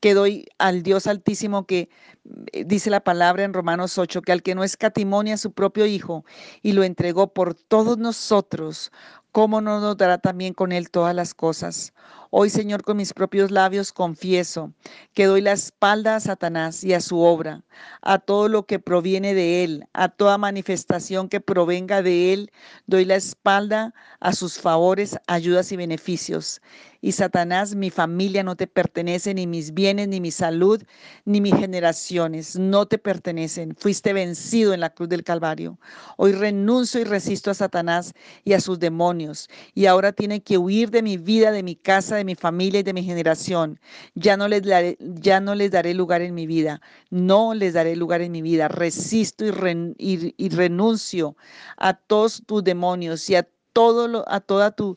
que 0.00 0.14
doy 0.14 0.46
al 0.58 0.82
Dios 0.82 1.06
Altísimo 1.06 1.66
que 1.66 1.88
eh, 2.52 2.64
dice 2.64 2.90
la 2.90 3.02
palabra 3.02 3.44
en 3.44 3.52
Romanos 3.52 3.98
8, 3.98 4.22
que 4.22 4.32
al 4.32 4.42
que 4.42 4.54
no 4.54 4.64
escatimonia 4.64 5.34
a 5.34 5.38
su 5.38 5.52
propio 5.52 5.86
Hijo 5.86 6.24
y 6.62 6.72
lo 6.72 6.84
entregó 6.84 7.32
por 7.32 7.54
todos 7.54 7.98
nosotros, 7.98 8.92
¿cómo 9.32 9.60
no 9.60 9.80
nos 9.80 9.96
dará 9.96 10.18
también 10.18 10.54
con 10.54 10.72
Él 10.72 10.90
todas 10.90 11.14
las 11.14 11.34
cosas? 11.34 11.92
Hoy, 12.30 12.50
Señor, 12.50 12.82
con 12.82 12.98
mis 12.98 13.14
propios 13.14 13.50
labios 13.50 13.92
confieso 13.92 14.72
que 15.14 15.24
doy 15.24 15.40
la 15.40 15.52
espalda 15.52 16.16
a 16.16 16.20
Satanás 16.20 16.84
y 16.84 16.92
a 16.92 17.00
su 17.00 17.20
obra, 17.20 17.64
a 18.02 18.18
todo 18.18 18.48
lo 18.48 18.66
que 18.66 18.78
proviene 18.78 19.32
de 19.32 19.64
Él, 19.64 19.86
a 19.94 20.10
toda 20.10 20.36
manifestación 20.36 21.30
que 21.30 21.40
provenga 21.40 22.02
de 22.02 22.34
Él, 22.34 22.52
doy 22.86 23.06
la 23.06 23.16
espalda 23.16 23.94
a 24.20 24.34
sus 24.34 24.60
favores, 24.60 25.18
ayudas 25.26 25.72
y 25.72 25.76
beneficios. 25.76 26.60
Y 27.00 27.12
Satanás, 27.12 27.76
mi 27.76 27.90
familia 27.90 28.42
no 28.42 28.56
te 28.56 28.66
pertenece, 28.66 29.32
ni 29.32 29.46
mis 29.46 29.72
bienes, 29.72 30.08
ni 30.08 30.20
mi 30.20 30.32
salud, 30.32 30.82
ni 31.24 31.40
mis 31.40 31.54
generaciones, 31.54 32.58
no 32.58 32.86
te 32.86 32.98
pertenecen. 32.98 33.76
Fuiste 33.76 34.12
vencido 34.12 34.74
en 34.74 34.80
la 34.80 34.90
cruz 34.90 35.08
del 35.08 35.22
Calvario. 35.22 35.78
Hoy 36.16 36.32
renuncio 36.32 37.00
y 37.00 37.04
resisto 37.04 37.52
a 37.52 37.54
Satanás 37.54 38.14
y 38.42 38.54
a 38.54 38.60
sus 38.60 38.80
demonios. 38.80 39.48
Y 39.74 39.86
ahora 39.86 40.10
tiene 40.12 40.42
que 40.42 40.58
huir 40.58 40.90
de 40.90 41.02
mi 41.02 41.16
vida, 41.18 41.52
de 41.52 41.62
mi 41.62 41.76
casa, 41.76 42.16
de 42.16 42.24
mi 42.24 42.34
familia 42.34 42.80
y 42.80 42.82
de 42.82 42.92
mi 42.92 43.04
generación. 43.04 43.78
Ya 44.16 44.36
no 44.36 44.48
les 44.48 44.62
daré, 44.64 45.94
lugar 45.94 46.22
en 46.22 46.34
mi 46.34 46.48
vida. 46.48 46.80
No 47.10 47.54
les 47.54 47.74
daré 47.74 47.94
lugar 47.94 48.22
en 48.22 48.32
mi 48.32 48.42
vida. 48.42 48.66
Resisto 48.66 49.44
y, 49.98 50.48
renuncio 50.48 51.36
a 51.76 51.94
todos 51.94 52.42
tus 52.44 52.64
demonios 52.64 53.30
y 53.30 53.36
a 53.36 53.48
todo 53.72 54.24
a 54.26 54.40
toda 54.40 54.74
tu 54.74 54.96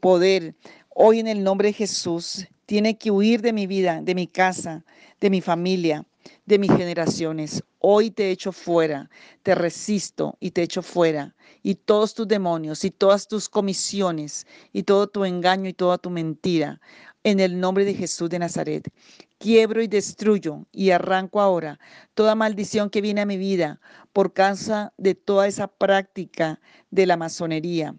poder 0.00 0.54
Hoy 0.92 1.20
en 1.20 1.28
el 1.28 1.44
nombre 1.44 1.68
de 1.68 1.72
Jesús 1.72 2.48
tiene 2.66 2.98
que 2.98 3.12
huir 3.12 3.42
de 3.42 3.52
mi 3.52 3.68
vida, 3.68 4.02
de 4.02 4.16
mi 4.16 4.26
casa, 4.26 4.84
de 5.20 5.30
mi 5.30 5.40
familia, 5.40 6.04
de 6.46 6.58
mis 6.58 6.72
generaciones. 6.72 7.62
Hoy 7.78 8.10
te 8.10 8.32
echo 8.32 8.50
fuera, 8.50 9.08
te 9.44 9.54
resisto 9.54 10.36
y 10.40 10.50
te 10.50 10.62
echo 10.62 10.82
fuera. 10.82 11.36
Y 11.62 11.76
todos 11.76 12.14
tus 12.14 12.26
demonios 12.26 12.84
y 12.84 12.90
todas 12.90 13.28
tus 13.28 13.48
comisiones 13.48 14.48
y 14.72 14.82
todo 14.82 15.06
tu 15.06 15.24
engaño 15.24 15.68
y 15.68 15.74
toda 15.74 15.96
tu 15.96 16.10
mentira. 16.10 16.80
En 17.22 17.38
el 17.38 17.60
nombre 17.60 17.84
de 17.84 17.94
Jesús 17.94 18.28
de 18.28 18.40
Nazaret, 18.40 18.92
quiebro 19.38 19.82
y 19.82 19.86
destruyo 19.86 20.66
y 20.72 20.90
arranco 20.90 21.40
ahora 21.40 21.78
toda 22.14 22.34
maldición 22.34 22.90
que 22.90 23.00
viene 23.00 23.20
a 23.20 23.26
mi 23.26 23.36
vida 23.36 23.80
por 24.12 24.32
causa 24.32 24.92
de 24.98 25.14
toda 25.14 25.46
esa 25.46 25.68
práctica 25.68 26.60
de 26.90 27.06
la 27.06 27.16
masonería 27.16 27.94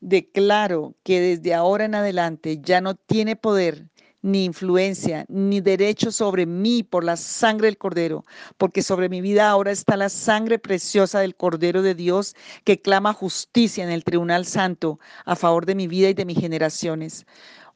declaro 0.00 0.94
que 1.02 1.20
desde 1.20 1.54
ahora 1.54 1.84
en 1.84 1.94
adelante 1.94 2.60
ya 2.62 2.80
no 2.80 2.94
tiene 2.94 3.36
poder 3.36 3.88
ni 4.22 4.44
influencia, 4.44 5.24
ni 5.28 5.60
derecho 5.60 6.10
sobre 6.10 6.44
mí 6.44 6.82
por 6.82 7.04
la 7.04 7.16
sangre 7.16 7.68
del 7.68 7.78
Cordero, 7.78 8.24
porque 8.56 8.82
sobre 8.82 9.08
mi 9.08 9.20
vida 9.20 9.48
ahora 9.48 9.70
está 9.70 9.96
la 9.96 10.08
sangre 10.08 10.58
preciosa 10.58 11.20
del 11.20 11.36
Cordero 11.36 11.82
de 11.82 11.94
Dios 11.94 12.34
que 12.64 12.80
clama 12.80 13.12
justicia 13.12 13.84
en 13.84 13.90
el 13.90 14.04
Tribunal 14.04 14.44
Santo 14.44 14.98
a 15.24 15.36
favor 15.36 15.66
de 15.66 15.76
mi 15.76 15.86
vida 15.86 16.08
y 16.10 16.14
de 16.14 16.24
mis 16.24 16.38
generaciones. 16.38 17.26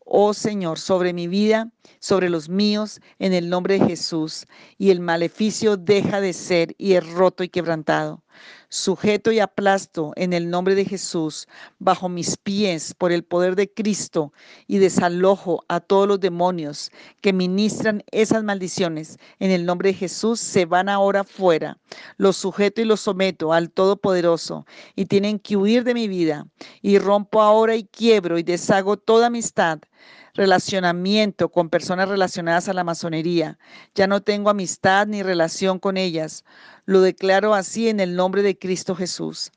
Oh 0.05 0.35
Señor, 0.35 0.81
sobre 0.81 1.13
mi 1.13 1.29
vida, 1.29 1.71
sobre 2.01 2.29
los 2.29 2.49
míos, 2.49 3.01
en 3.21 3.33
el 3.33 3.49
nombre 3.49 3.79
de 3.79 3.87
Jesús, 3.87 4.47
y 4.79 4.91
el 4.91 4.99
maleficio 4.99 5.77
deja 5.77 6.21
de 6.21 6.33
ser 6.33 6.75
y 6.77 6.95
es 6.95 7.09
roto 7.09 7.45
y 7.45 7.49
quebrantado 7.49 8.22
sujeto 8.69 9.33
y 9.33 9.41
aplasto 9.41 10.13
en 10.17 10.33
el 10.33 10.51
nombre 10.51 10.75
de 10.75 10.85
Jesús 10.85 11.47
bajo 11.79 12.09
mis 12.09 12.37
pies 12.37 12.95
por 12.97 13.13
el 13.13 13.23
poder 13.25 13.57
de 13.57 13.73
Cristo 13.73 14.33
y 14.67 14.79
desalojo 14.79 15.65
a 15.69 15.81
todos 15.81 16.09
los 16.09 16.21
demonios 16.21 16.91
que 17.21 17.33
ministran 17.33 18.03
esas 18.11 18.45
maldiciones 18.45 19.19
en 19.39 19.51
el 19.51 19.67
nombre 19.67 19.91
de 19.91 19.95
Jesús, 19.95 20.41
se 20.41 20.65
van 20.65 20.89
ahora 20.89 21.25
fuera. 21.25 21.79
Los 22.17 22.37
sujeto 22.37 22.81
y 22.81 22.85
los 22.85 23.01
someto 23.01 23.53
al 23.53 23.71
Todopoderoso 23.71 24.67
y 24.97 25.07
tienen 25.07 25.39
que 25.39 25.57
huir 25.57 25.85
de 25.85 25.95
mi 25.95 26.09
vida 26.09 26.47
y 26.81 26.99
rompo 26.99 27.43
ahora 27.43 27.77
y 27.77 27.85
quiebro 27.85 28.39
y 28.39 28.43
deshago 28.43 28.97
toda 28.97 29.27
amistad 29.27 29.81
relacionamiento 30.35 31.51
con 31.51 31.69
personas 31.69 32.09
relacionadas 32.09 32.69
a 32.69 32.73
la 32.73 32.85
masonería. 32.85 33.59
Ya 33.95 34.07
no 34.07 34.23
tengo 34.23 34.51
amistad 34.51 35.07
ni 35.07 35.23
relación 35.23 35.79
con 35.79 35.97
ellas. 35.97 36.45
Lo 36.85 37.01
declaro 37.01 37.55
así 37.55 37.89
en 37.89 38.01
el 38.01 38.17
nombre 38.17 38.43
de 38.43 38.59
Cristo 38.59 38.95
Jesús. 38.95 39.53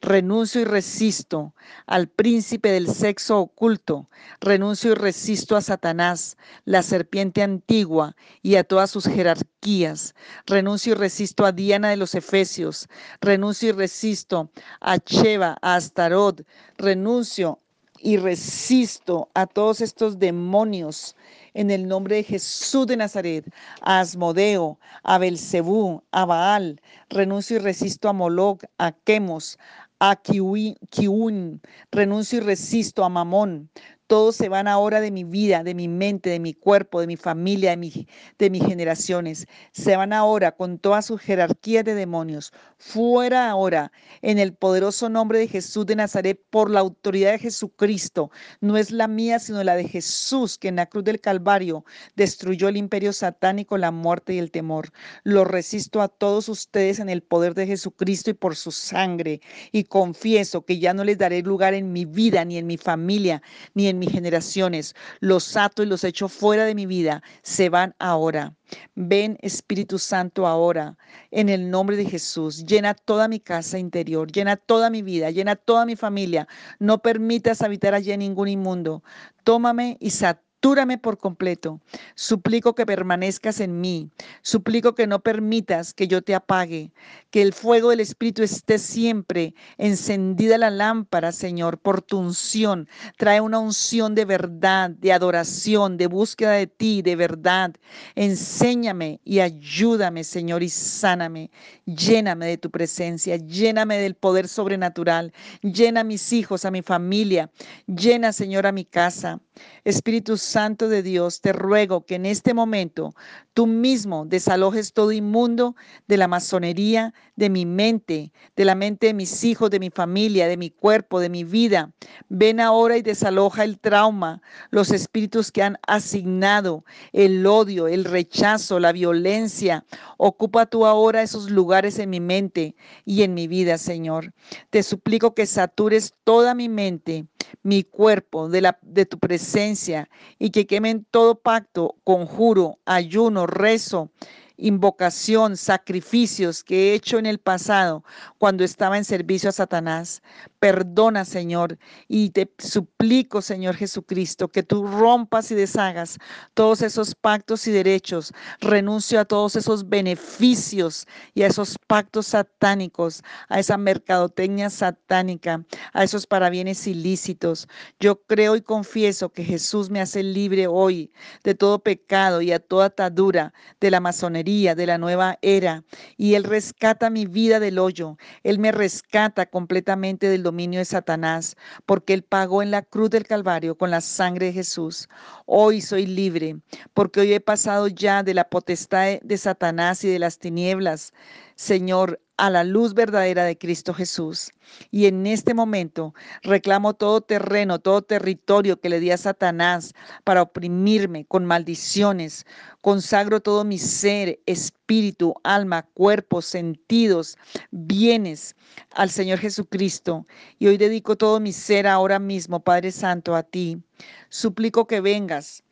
Renuncio 0.00 0.60
y 0.60 0.64
resisto 0.64 1.54
al 1.86 2.08
príncipe 2.08 2.70
del 2.70 2.88
sexo 2.88 3.40
oculto. 3.40 4.08
Renuncio 4.40 4.92
y 4.92 4.94
resisto 4.94 5.56
a 5.56 5.60
Satanás, 5.62 6.36
la 6.64 6.82
serpiente 6.82 7.42
antigua, 7.42 8.14
y 8.42 8.56
a 8.56 8.64
todas 8.64 8.90
sus 8.90 9.06
jerarquías. 9.06 10.14
Renuncio 10.46 10.92
y 10.92 10.96
resisto 10.96 11.44
a 11.44 11.52
Diana 11.52 11.90
de 11.90 11.96
los 11.96 12.14
Efesios. 12.14 12.88
Renuncio 13.20 13.70
y 13.70 13.72
resisto 13.72 14.50
a 14.80 14.96
Sheba, 14.98 15.56
a 15.60 15.76
Astarot. 15.76 16.46
Renuncio 16.76 17.60
y 18.00 18.16
resisto 18.16 19.28
a 19.34 19.46
todos 19.46 19.80
estos 19.80 20.18
demonios 20.18 21.16
en 21.54 21.70
el 21.70 21.86
nombre 21.88 22.16
de 22.16 22.24
Jesús 22.24 22.86
de 22.86 22.96
Nazaret, 22.96 23.44
a 23.80 24.00
Asmodeo, 24.00 24.78
a 25.02 25.18
Belcebú, 25.18 26.02
a 26.12 26.24
Baal, 26.24 26.80
renuncio 27.08 27.56
y 27.56 27.60
resisto 27.60 28.08
a 28.08 28.12
Moloch, 28.12 28.62
a 28.78 28.92
Quemos, 28.92 29.58
a 29.98 30.16
Kiun, 30.16 31.60
renuncio 31.90 32.38
y 32.38 32.42
resisto 32.42 33.04
a 33.04 33.08
Mamón, 33.08 33.70
todos 34.06 34.36
se 34.36 34.48
van 34.48 34.68
ahora 34.68 35.00
de 35.00 35.10
mi 35.10 35.24
vida, 35.24 35.62
de 35.62 35.74
mi 35.74 35.88
mente, 35.88 36.30
de 36.30 36.40
mi 36.40 36.54
cuerpo, 36.54 37.00
de 37.00 37.06
mi 37.06 37.16
familia, 37.16 37.76
de, 37.76 38.06
de 38.38 38.50
mis 38.50 38.64
generaciones. 38.64 39.46
Se 39.72 39.96
van 39.96 40.12
ahora 40.12 40.52
con 40.52 40.78
toda 40.78 41.02
su 41.02 41.18
jerarquía 41.18 41.82
de 41.82 41.94
demonios. 41.94 42.52
Fuera 42.78 43.50
ahora, 43.50 43.92
en 44.22 44.38
el 44.38 44.54
poderoso 44.54 45.08
nombre 45.08 45.38
de 45.38 45.48
Jesús 45.48 45.86
de 45.86 45.96
Nazaret, 45.96 46.40
por 46.50 46.70
la 46.70 46.80
autoridad 46.80 47.32
de 47.32 47.38
Jesucristo. 47.38 48.30
No 48.60 48.76
es 48.76 48.90
la 48.90 49.08
mía, 49.08 49.38
sino 49.38 49.62
la 49.64 49.74
de 49.74 49.88
Jesús, 49.88 50.58
que 50.58 50.68
en 50.68 50.76
la 50.76 50.86
cruz 50.86 51.04
del 51.04 51.20
Calvario 51.20 51.84
destruyó 52.14 52.68
el 52.68 52.76
imperio 52.76 53.12
satánico, 53.12 53.78
la 53.78 53.90
muerte 53.90 54.34
y 54.34 54.38
el 54.38 54.50
temor. 54.50 54.90
Lo 55.24 55.44
resisto 55.44 56.00
a 56.00 56.08
todos 56.08 56.48
ustedes 56.48 56.98
en 56.98 57.08
el 57.08 57.22
poder 57.22 57.54
de 57.54 57.66
Jesucristo 57.66 58.30
y 58.30 58.34
por 58.34 58.56
su 58.56 58.70
sangre. 58.70 59.40
Y 59.72 59.84
confieso 59.84 60.64
que 60.64 60.78
ya 60.78 60.94
no 60.94 61.04
les 61.04 61.18
daré 61.18 61.42
lugar 61.42 61.74
en 61.74 61.92
mi 61.92 62.04
vida, 62.04 62.44
ni 62.44 62.58
en 62.58 62.66
mi 62.66 62.76
familia, 62.76 63.42
ni 63.74 63.88
en 63.88 63.95
mis 63.98 64.12
generaciones. 64.12 64.94
Los 65.20 65.56
ato 65.56 65.82
y 65.82 65.86
los 65.86 66.04
echo 66.04 66.28
fuera 66.28 66.64
de 66.64 66.74
mi 66.74 66.86
vida. 66.86 67.22
Se 67.42 67.68
van 67.68 67.94
ahora. 67.98 68.54
Ven 68.94 69.38
Espíritu 69.42 69.98
Santo 69.98 70.46
ahora, 70.46 70.96
en 71.30 71.48
el 71.48 71.70
nombre 71.70 71.96
de 71.96 72.04
Jesús. 72.04 72.64
Llena 72.64 72.94
toda 72.94 73.28
mi 73.28 73.38
casa 73.38 73.78
interior, 73.78 74.30
llena 74.30 74.56
toda 74.56 74.90
mi 74.90 75.02
vida, 75.02 75.30
llena 75.30 75.56
toda 75.56 75.86
mi 75.86 75.96
familia. 75.96 76.48
No 76.78 76.98
permitas 76.98 77.62
habitar 77.62 77.94
allí 77.94 78.16
ningún 78.16 78.48
inmundo. 78.48 79.02
Tómame 79.44 79.96
y 80.00 80.10
satura 80.10 80.45
Túrame 80.60 80.96
por 80.96 81.18
completo. 81.18 81.80
Suplico 82.14 82.74
que 82.74 82.86
permanezcas 82.86 83.60
en 83.60 83.80
mí. 83.80 84.10
Suplico 84.42 84.94
que 84.94 85.06
no 85.06 85.20
permitas 85.20 85.92
que 85.92 86.08
yo 86.08 86.22
te 86.22 86.34
apague. 86.34 86.92
Que 87.30 87.42
el 87.42 87.52
fuego 87.52 87.90
del 87.90 88.00
Espíritu 88.00 88.42
esté 88.42 88.78
siempre 88.78 89.54
encendida 89.76 90.56
la 90.56 90.70
lámpara, 90.70 91.32
Señor, 91.32 91.78
por 91.78 92.00
tu 92.00 92.18
unción. 92.18 92.88
Trae 93.18 93.40
una 93.40 93.58
unción 93.58 94.14
de 94.14 94.24
verdad, 94.24 94.90
de 94.90 95.12
adoración, 95.12 95.98
de 95.98 96.06
búsqueda 96.06 96.52
de 96.52 96.66
ti, 96.66 97.02
de 97.02 97.16
verdad. 97.16 97.74
Enséñame 98.14 99.20
y 99.24 99.40
ayúdame, 99.40 100.24
Señor, 100.24 100.62
y 100.62 100.70
sáname. 100.70 101.50
Lléname 101.84 102.46
de 102.46 102.58
tu 102.58 102.70
presencia. 102.70 103.36
Lléname 103.36 103.98
del 103.98 104.14
poder 104.14 104.48
sobrenatural. 104.48 105.32
Llena 105.60 106.00
a 106.00 106.04
mis 106.04 106.32
hijos, 106.32 106.64
a 106.64 106.70
mi 106.70 106.80
familia. 106.80 107.50
Llena, 107.86 108.32
Señor, 108.32 108.66
a 108.66 108.72
mi 108.72 108.86
casa. 108.86 109.40
Espíritu 109.84 110.36
Santo 110.36 110.88
de 110.88 111.02
Dios, 111.02 111.40
te 111.40 111.52
ruego 111.52 112.04
que 112.04 112.16
en 112.16 112.26
este 112.26 112.54
momento 112.54 113.14
tú 113.54 113.66
mismo 113.66 114.26
desalojes 114.26 114.92
todo 114.92 115.12
inmundo 115.12 115.76
de 116.08 116.16
la 116.16 116.28
masonería, 116.28 117.14
de 117.36 117.50
mi 117.50 117.66
mente, 117.66 118.32
de 118.56 118.64
la 118.64 118.74
mente 118.74 119.08
de 119.08 119.14
mis 119.14 119.44
hijos, 119.44 119.70
de 119.70 119.80
mi 119.80 119.90
familia, 119.90 120.48
de 120.48 120.56
mi 120.56 120.70
cuerpo, 120.70 121.20
de 121.20 121.28
mi 121.28 121.44
vida. 121.44 121.92
Ven 122.28 122.60
ahora 122.60 122.96
y 122.96 123.02
desaloja 123.02 123.64
el 123.64 123.78
trauma, 123.78 124.42
los 124.70 124.90
espíritus 124.90 125.52
que 125.52 125.62
han 125.62 125.78
asignado 125.86 126.84
el 127.12 127.46
odio, 127.46 127.88
el 127.88 128.04
rechazo, 128.04 128.80
la 128.80 128.92
violencia. 128.92 129.84
Ocupa 130.16 130.66
tú 130.66 130.86
ahora 130.86 131.22
esos 131.22 131.50
lugares 131.50 131.98
en 131.98 132.10
mi 132.10 132.20
mente 132.20 132.74
y 133.04 133.22
en 133.22 133.34
mi 133.34 133.46
vida, 133.46 133.78
Señor. 133.78 134.32
Te 134.70 134.82
suplico 134.82 135.34
que 135.34 135.46
satures 135.46 136.14
toda 136.24 136.54
mi 136.54 136.68
mente 136.68 137.26
mi 137.62 137.82
cuerpo 137.82 138.48
de, 138.48 138.60
la, 138.60 138.78
de 138.82 139.06
tu 139.06 139.18
presencia 139.18 140.08
y 140.38 140.50
que 140.50 140.66
quemen 140.66 141.06
todo 141.10 141.34
pacto, 141.34 141.96
conjuro, 142.04 142.78
ayuno, 142.84 143.46
rezo, 143.46 144.10
invocación, 144.56 145.56
sacrificios 145.56 146.64
que 146.64 146.90
he 146.90 146.94
hecho 146.94 147.18
en 147.18 147.26
el 147.26 147.38
pasado 147.38 148.04
cuando 148.38 148.64
estaba 148.64 148.96
en 148.96 149.04
servicio 149.04 149.50
a 149.50 149.52
Satanás. 149.52 150.22
Perdona, 150.66 151.24
Señor, 151.24 151.78
y 152.08 152.30
te 152.30 152.52
suplico, 152.58 153.40
Señor 153.40 153.76
Jesucristo, 153.76 154.48
que 154.48 154.64
tú 154.64 154.84
rompas 154.84 155.52
y 155.52 155.54
deshagas 155.54 156.18
todos 156.54 156.82
esos 156.82 157.14
pactos 157.14 157.68
y 157.68 157.70
derechos. 157.70 158.32
Renuncio 158.60 159.20
a 159.20 159.24
todos 159.24 159.54
esos 159.54 159.88
beneficios 159.88 161.06
y 161.34 161.42
a 161.42 161.46
esos 161.46 161.76
pactos 161.86 162.26
satánicos, 162.26 163.22
a 163.48 163.60
esa 163.60 163.78
mercadotecnia 163.78 164.68
satánica, 164.68 165.64
a 165.92 166.02
esos 166.02 166.26
parabienes 166.26 166.84
ilícitos. 166.88 167.68
Yo 168.00 168.20
creo 168.22 168.56
y 168.56 168.60
confieso 168.60 169.28
que 169.28 169.44
Jesús 169.44 169.88
me 169.88 170.00
hace 170.00 170.24
libre 170.24 170.66
hoy 170.66 171.12
de 171.44 171.54
todo 171.54 171.78
pecado 171.78 172.42
y 172.42 172.50
a 172.50 172.58
toda 172.58 172.86
atadura 172.86 173.54
de 173.78 173.92
la 173.92 174.00
masonería, 174.00 174.74
de 174.74 174.86
la 174.86 174.98
nueva 174.98 175.38
era, 175.42 175.84
y 176.16 176.34
Él 176.34 176.42
rescata 176.42 177.08
mi 177.08 177.24
vida 177.26 177.60
del 177.60 177.78
hoyo. 177.78 178.16
Él 178.42 178.58
me 178.58 178.72
rescata 178.72 179.46
completamente 179.46 180.28
del 180.28 180.42
dominio 180.42 180.55
de 180.56 180.84
Satanás, 180.84 181.56
porque 181.84 182.14
Él 182.14 182.22
pagó 182.22 182.62
en 182.62 182.70
la 182.70 182.82
cruz 182.82 183.10
del 183.10 183.26
Calvario 183.26 183.76
con 183.76 183.90
la 183.90 184.00
sangre 184.00 184.46
de 184.46 184.52
Jesús. 184.54 185.08
Hoy 185.44 185.80
soy 185.82 186.06
libre, 186.06 186.56
porque 186.94 187.20
hoy 187.20 187.34
he 187.34 187.40
pasado 187.40 187.88
ya 187.88 188.22
de 188.22 188.34
la 188.34 188.48
potestad 188.48 189.20
de 189.22 189.36
Satanás 189.36 190.02
y 190.04 190.08
de 190.08 190.18
las 190.18 190.38
tinieblas, 190.38 191.12
Señor, 191.56 192.20
a 192.36 192.50
la 192.50 192.64
luz 192.64 192.94
verdadera 192.94 193.44
de 193.44 193.56
Cristo 193.56 193.94
Jesús. 193.94 194.50
Y 194.90 195.06
en 195.06 195.26
este 195.26 195.54
momento 195.54 196.14
reclamo 196.42 196.94
todo 196.94 197.20
terreno, 197.20 197.78
todo 197.78 198.02
territorio 198.02 198.80
que 198.80 198.88
le 198.88 199.00
di 199.00 199.10
a 199.10 199.16
Satanás 199.16 199.94
para 200.24 200.42
oprimirme 200.42 201.24
con 201.24 201.44
maldiciones. 201.44 202.44
Consagro 202.82 203.40
todo 203.40 203.64
mi 203.64 203.78
ser, 203.78 204.40
espíritu, 204.46 205.34
alma, 205.44 205.82
cuerpo, 205.94 206.42
sentidos, 206.42 207.36
bienes 207.70 208.54
al 208.92 209.10
Señor 209.10 209.38
Jesucristo. 209.38 210.26
Y 210.58 210.66
hoy 210.66 210.76
dedico 210.76 211.16
todo 211.16 211.40
mi 211.40 211.52
ser 211.52 211.86
ahora 211.86 212.18
mismo, 212.18 212.60
Padre 212.60 212.92
Santo, 212.92 213.34
a 213.34 213.42
ti. 213.42 213.82
Suplico 214.28 214.86
que 214.86 215.00
vengas 215.00 215.62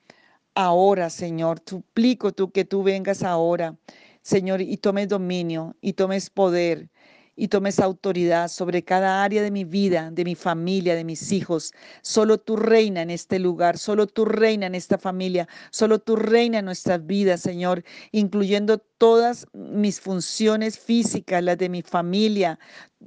ahora, 0.55 1.11
Señor. 1.11 1.63
Suplico 1.67 2.33
tú 2.33 2.51
que 2.51 2.65
tú 2.65 2.83
vengas 2.83 3.23
ahora 3.23 3.77
Señor, 4.25 4.63
y 4.63 4.79
tomes 4.79 5.09
dominio 5.09 5.77
y 5.83 5.93
tomes 5.93 6.31
poder 6.31 6.89
y 7.37 7.49
tomes 7.49 7.79
autoridad 7.79 8.49
sobre 8.49 8.83
cada 8.83 9.23
área 9.23 9.43
de 9.43 9.51
mi 9.51 9.65
vida, 9.65 10.11
de 10.11 10.25
mi 10.25 10.35
familia, 10.35 10.95
de 10.95 11.05
mis 11.05 11.31
hijos. 11.31 11.73
Solo 12.01 12.39
tú 12.39 12.57
reina 12.57 13.03
en 13.03 13.11
este 13.11 13.39
lugar, 13.39 13.77
solo 13.77 14.07
tú 14.07 14.25
reina 14.25 14.67
en 14.67 14.75
esta 14.75 14.97
familia, 14.97 15.47
solo 15.71 15.99
tú 15.99 16.17
reina 16.17 16.61
en 16.61 16.65
nuestras 16.65 17.05
vidas, 17.05 17.43
Señor, 17.43 17.85
incluyendo 18.13 18.79
todas 18.99 19.47
mis 19.53 20.01
funciones 20.01 20.79
físicas, 20.79 21.43
las 21.43 21.59
de 21.59 21.69
mi 21.69 21.83
familia, 21.83 22.59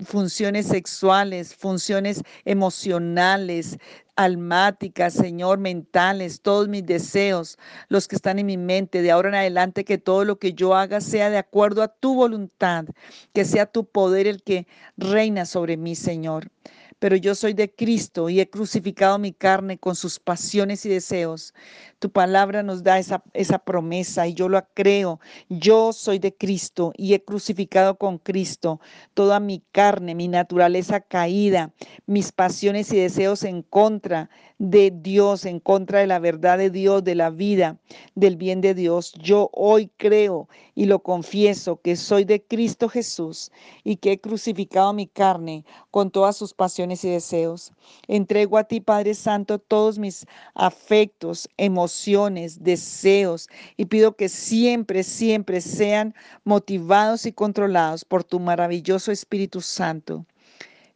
funciones 0.06 0.68
sexuales, 0.68 1.56
funciones 1.56 2.22
emocionales, 2.46 3.78
almáticas, 4.16 5.14
Señor, 5.14 5.60
mentales, 5.60 6.42
todos 6.42 6.68
mis 6.68 6.86
deseos, 6.86 7.58
los 7.88 8.08
que 8.08 8.16
están 8.16 8.40
en 8.40 8.48
mi 8.48 8.58
mente, 8.58 9.02
de 9.02 9.12
ahora 9.12 9.30
en 9.30 9.36
adelante, 9.36 9.86
que 9.86 9.98
todo 9.98 10.26
lo 10.26 10.40
que 10.40 10.54
yo 10.54 10.76
haga 10.76 11.02
sea 11.02 11.30
de 11.30 11.38
acuerdo 11.38 11.84
a 11.84 11.88
tu 11.88 12.16
voluntad, 12.16 12.86
que 13.34 13.46
sea 13.46 13.66
tu 13.66 13.86
poder 13.86 14.28
el 14.28 14.44
que 14.44 14.68
reina 14.98 15.46
sobre 15.46 15.78
mí, 15.78 15.96
Señor 15.96 16.52
pero 17.00 17.16
yo 17.16 17.36
soy 17.36 17.54
de 17.54 17.74
Cristo 17.74 18.30
y 18.30 18.40
he 18.40 18.50
crucificado 18.50 19.20
mi 19.20 19.32
carne 19.34 19.78
con 19.78 19.96
sus 19.96 20.20
pasiones 20.20 20.86
y 20.86 20.90
deseos. 20.90 21.54
Tu 22.00 22.12
palabra 22.12 22.62
nos 22.62 22.84
da 22.84 23.00
esa, 23.00 23.24
esa 23.34 23.58
promesa 23.58 24.28
y 24.28 24.36
yo 24.36 24.50
lo 24.50 24.64
creo. 24.76 25.20
Yo 25.50 25.94
soy 25.94 26.20
de 26.20 26.36
Cristo 26.36 26.94
y 26.96 27.16
he 27.16 27.24
crucificado 27.24 27.98
con 27.98 28.20
Cristo 28.20 28.80
toda 29.16 29.40
mi 29.40 29.64
carne, 29.72 30.14
mi 30.14 30.28
naturaleza 30.28 31.02
caída, 31.02 31.74
mis 32.06 32.32
pasiones 32.32 32.94
y 32.94 32.98
deseos 32.98 33.44
en 33.44 33.64
contra 33.64 34.30
de 34.60 34.92
Dios, 34.92 35.46
en 35.46 35.60
contra 35.60 36.00
de 36.00 36.08
la 36.08 36.20
verdad 36.20 36.60
de 36.60 36.70
Dios, 36.70 37.04
de 37.04 37.16
la 37.16 37.32
vida, 37.32 37.78
del 38.14 38.36
bien 38.38 38.62
de 38.62 38.76
Dios. 38.76 39.14
Yo 39.14 39.50
hoy 39.54 39.90
creo 39.98 40.48
y 40.76 40.86
lo 40.86 41.00
confieso 41.00 41.82
que 41.82 41.96
soy 41.96 42.26
de 42.26 42.44
Cristo 42.44 42.90
Jesús 42.90 43.52
y 43.84 43.98
que 43.98 44.12
he 44.12 44.22
crucificado 44.22 44.94
mi 44.94 45.08
carne 45.08 45.66
con 45.90 46.12
todas 46.12 46.38
sus 46.38 46.54
pasiones 46.54 47.04
y 47.06 47.10
deseos. 47.10 47.72
Entrego 48.08 48.58
a 48.58 48.66
ti, 48.66 48.82
Padre 48.82 49.16
Santo, 49.16 49.58
todos 49.58 49.98
mis 49.98 50.28
afectos, 50.54 51.50
emociones, 51.58 51.87
deseos 51.88 53.50
y 53.78 53.86
pido 53.86 54.16
que 54.16 54.30
siempre, 54.30 55.04
siempre 55.04 55.62
sean 55.62 56.14
motivados 56.44 57.26
y 57.26 57.32
controlados 57.32 58.06
por 58.06 58.24
tu 58.24 58.40
maravilloso 58.40 59.12
Espíritu 59.12 59.62
Santo. 59.62 60.26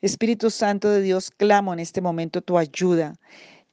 Espíritu 0.01 0.49
Santo 0.49 0.89
de 0.89 1.01
Dios, 1.01 1.29
clamo 1.29 1.73
en 1.73 1.79
este 1.79 2.01
momento 2.01 2.41
tu 2.41 2.57
ayuda. 2.57 3.13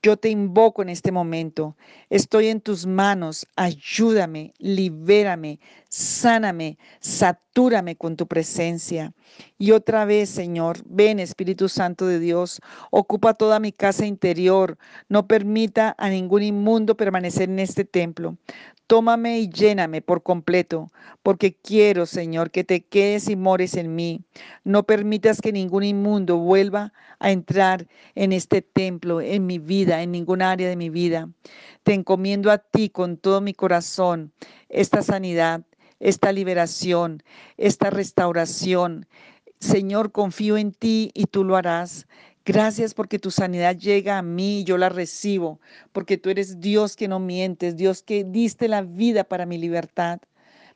Yo 0.00 0.16
te 0.16 0.28
invoco 0.28 0.82
en 0.82 0.90
este 0.90 1.10
momento. 1.10 1.76
Estoy 2.08 2.48
en 2.48 2.60
tus 2.60 2.86
manos. 2.86 3.46
Ayúdame, 3.56 4.54
libérame, 4.58 5.58
sáname, 5.88 6.78
satúrame 7.00 7.96
con 7.96 8.16
tu 8.16 8.28
presencia. 8.28 9.12
Y 9.58 9.72
otra 9.72 10.04
vez, 10.04 10.28
Señor, 10.28 10.78
ven 10.86 11.18
Espíritu 11.18 11.68
Santo 11.68 12.06
de 12.06 12.20
Dios, 12.20 12.60
ocupa 12.92 13.34
toda 13.34 13.58
mi 13.58 13.72
casa 13.72 14.06
interior. 14.06 14.78
No 15.08 15.26
permita 15.26 15.96
a 15.98 16.08
ningún 16.10 16.44
inmundo 16.44 16.96
permanecer 16.96 17.48
en 17.50 17.58
este 17.58 17.84
templo. 17.84 18.36
Tómame 18.88 19.38
y 19.38 19.50
lléname 19.50 20.00
por 20.00 20.22
completo, 20.22 20.90
porque 21.22 21.54
quiero, 21.54 22.06
Señor, 22.06 22.50
que 22.50 22.64
te 22.64 22.80
quedes 22.80 23.28
y 23.28 23.36
mores 23.36 23.74
en 23.74 23.94
mí. 23.94 24.22
No 24.64 24.84
permitas 24.84 25.42
que 25.42 25.52
ningún 25.52 25.84
inmundo 25.84 26.38
vuelva 26.38 26.94
a 27.18 27.30
entrar 27.30 27.86
en 28.14 28.32
este 28.32 28.62
templo, 28.62 29.20
en 29.20 29.44
mi 29.44 29.58
vida, 29.58 30.02
en 30.02 30.10
ninguna 30.10 30.52
área 30.52 30.70
de 30.70 30.76
mi 30.76 30.88
vida. 30.88 31.28
Te 31.82 31.92
encomiendo 31.92 32.50
a 32.50 32.56
ti 32.56 32.88
con 32.88 33.18
todo 33.18 33.42
mi 33.42 33.52
corazón 33.52 34.32
esta 34.70 35.02
sanidad, 35.02 35.60
esta 36.00 36.32
liberación, 36.32 37.22
esta 37.58 37.90
restauración. 37.90 39.06
Señor, 39.60 40.12
confío 40.12 40.56
en 40.56 40.72
ti 40.72 41.10
y 41.12 41.26
tú 41.26 41.44
lo 41.44 41.56
harás. 41.56 42.06
Gracias 42.48 42.94
porque 42.94 43.18
tu 43.18 43.30
sanidad 43.30 43.76
llega 43.76 44.16
a 44.16 44.22
mí 44.22 44.60
y 44.60 44.64
yo 44.64 44.78
la 44.78 44.88
recibo, 44.88 45.60
porque 45.92 46.16
tú 46.16 46.30
eres 46.30 46.60
Dios 46.60 46.96
que 46.96 47.06
no 47.06 47.20
mientes, 47.20 47.76
Dios 47.76 48.02
que 48.02 48.24
diste 48.24 48.68
la 48.68 48.80
vida 48.80 49.22
para 49.24 49.44
mi 49.44 49.58
libertad. 49.58 50.20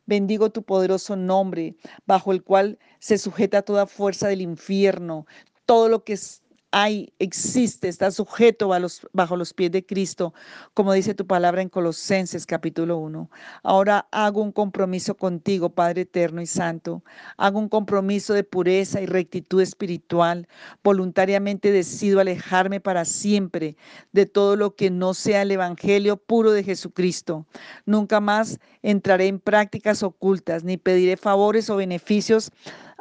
Bendigo 0.05 0.51
tu 0.51 0.65
poderoso 0.65 1.17
nombre, 1.17 1.75
bajo 2.05 2.33
el 2.33 2.43
cual 2.43 2.79
se 2.99 3.17
sujeta 3.17 3.63
toda 3.63 3.87
fuerza 3.87 4.29
del 4.29 4.43
infierno, 4.43 5.27
todo 5.65 5.89
lo 5.89 6.05
que 6.05 6.13
es 6.13 6.42
hay, 6.73 7.13
existe, 7.19 7.89
está 7.89 8.11
sujeto 8.11 8.69
bajo 9.13 9.37
los, 9.37 9.53
pies 9.53 9.71
de 9.71 9.85
Cristo, 9.85 10.33
como 10.73 10.95
dice 10.95 11.15
tu 11.15 11.27
palabra 11.27 11.61
en 11.61 11.69
Colosenses 11.69 12.47
capítulo 12.47 12.97
1. 12.97 13.31
Ahora 13.63 14.09
hago 14.11 14.43
un 14.43 14.53
compromiso 14.53 15.15
contigo, 15.15 15.69
Padre 15.69 16.03
eterno 16.03 16.41
y 16.41 16.47
santo. 16.47 17.05
Hago 17.37 17.59
un 17.59 17.69
compromiso 17.69 18.33
de 18.33 18.43
pureza 18.43 19.03
y 19.03 19.07
rectitud 19.07 19.61
espiritual. 19.61 20.49
Voluntariamente 20.83 21.73
decido 21.73 22.21
alejarme 22.21 22.81
para 22.81 23.05
siempre 23.05 23.77
de 24.13 24.25
todo 24.25 24.57
lo 24.57 24.75
que 24.75 24.91
no 24.91 25.13
sea 25.13 25.43
el 25.43 25.51
Evangelio 25.51 26.17
puro 26.17 26.53
de 26.53 26.65
Jesucristo. 26.65 27.47
Nunca 27.85 28.19
más 28.21 28.59
entraré 28.81 29.27
en 29.27 29.41
prácticas 29.41 30.03
ocultas, 30.03 30.65
ni 30.65 30.79
pediré 30.79 31.19
favores 31.19 31.69
o 31.69 31.77
beneficios 31.77 32.51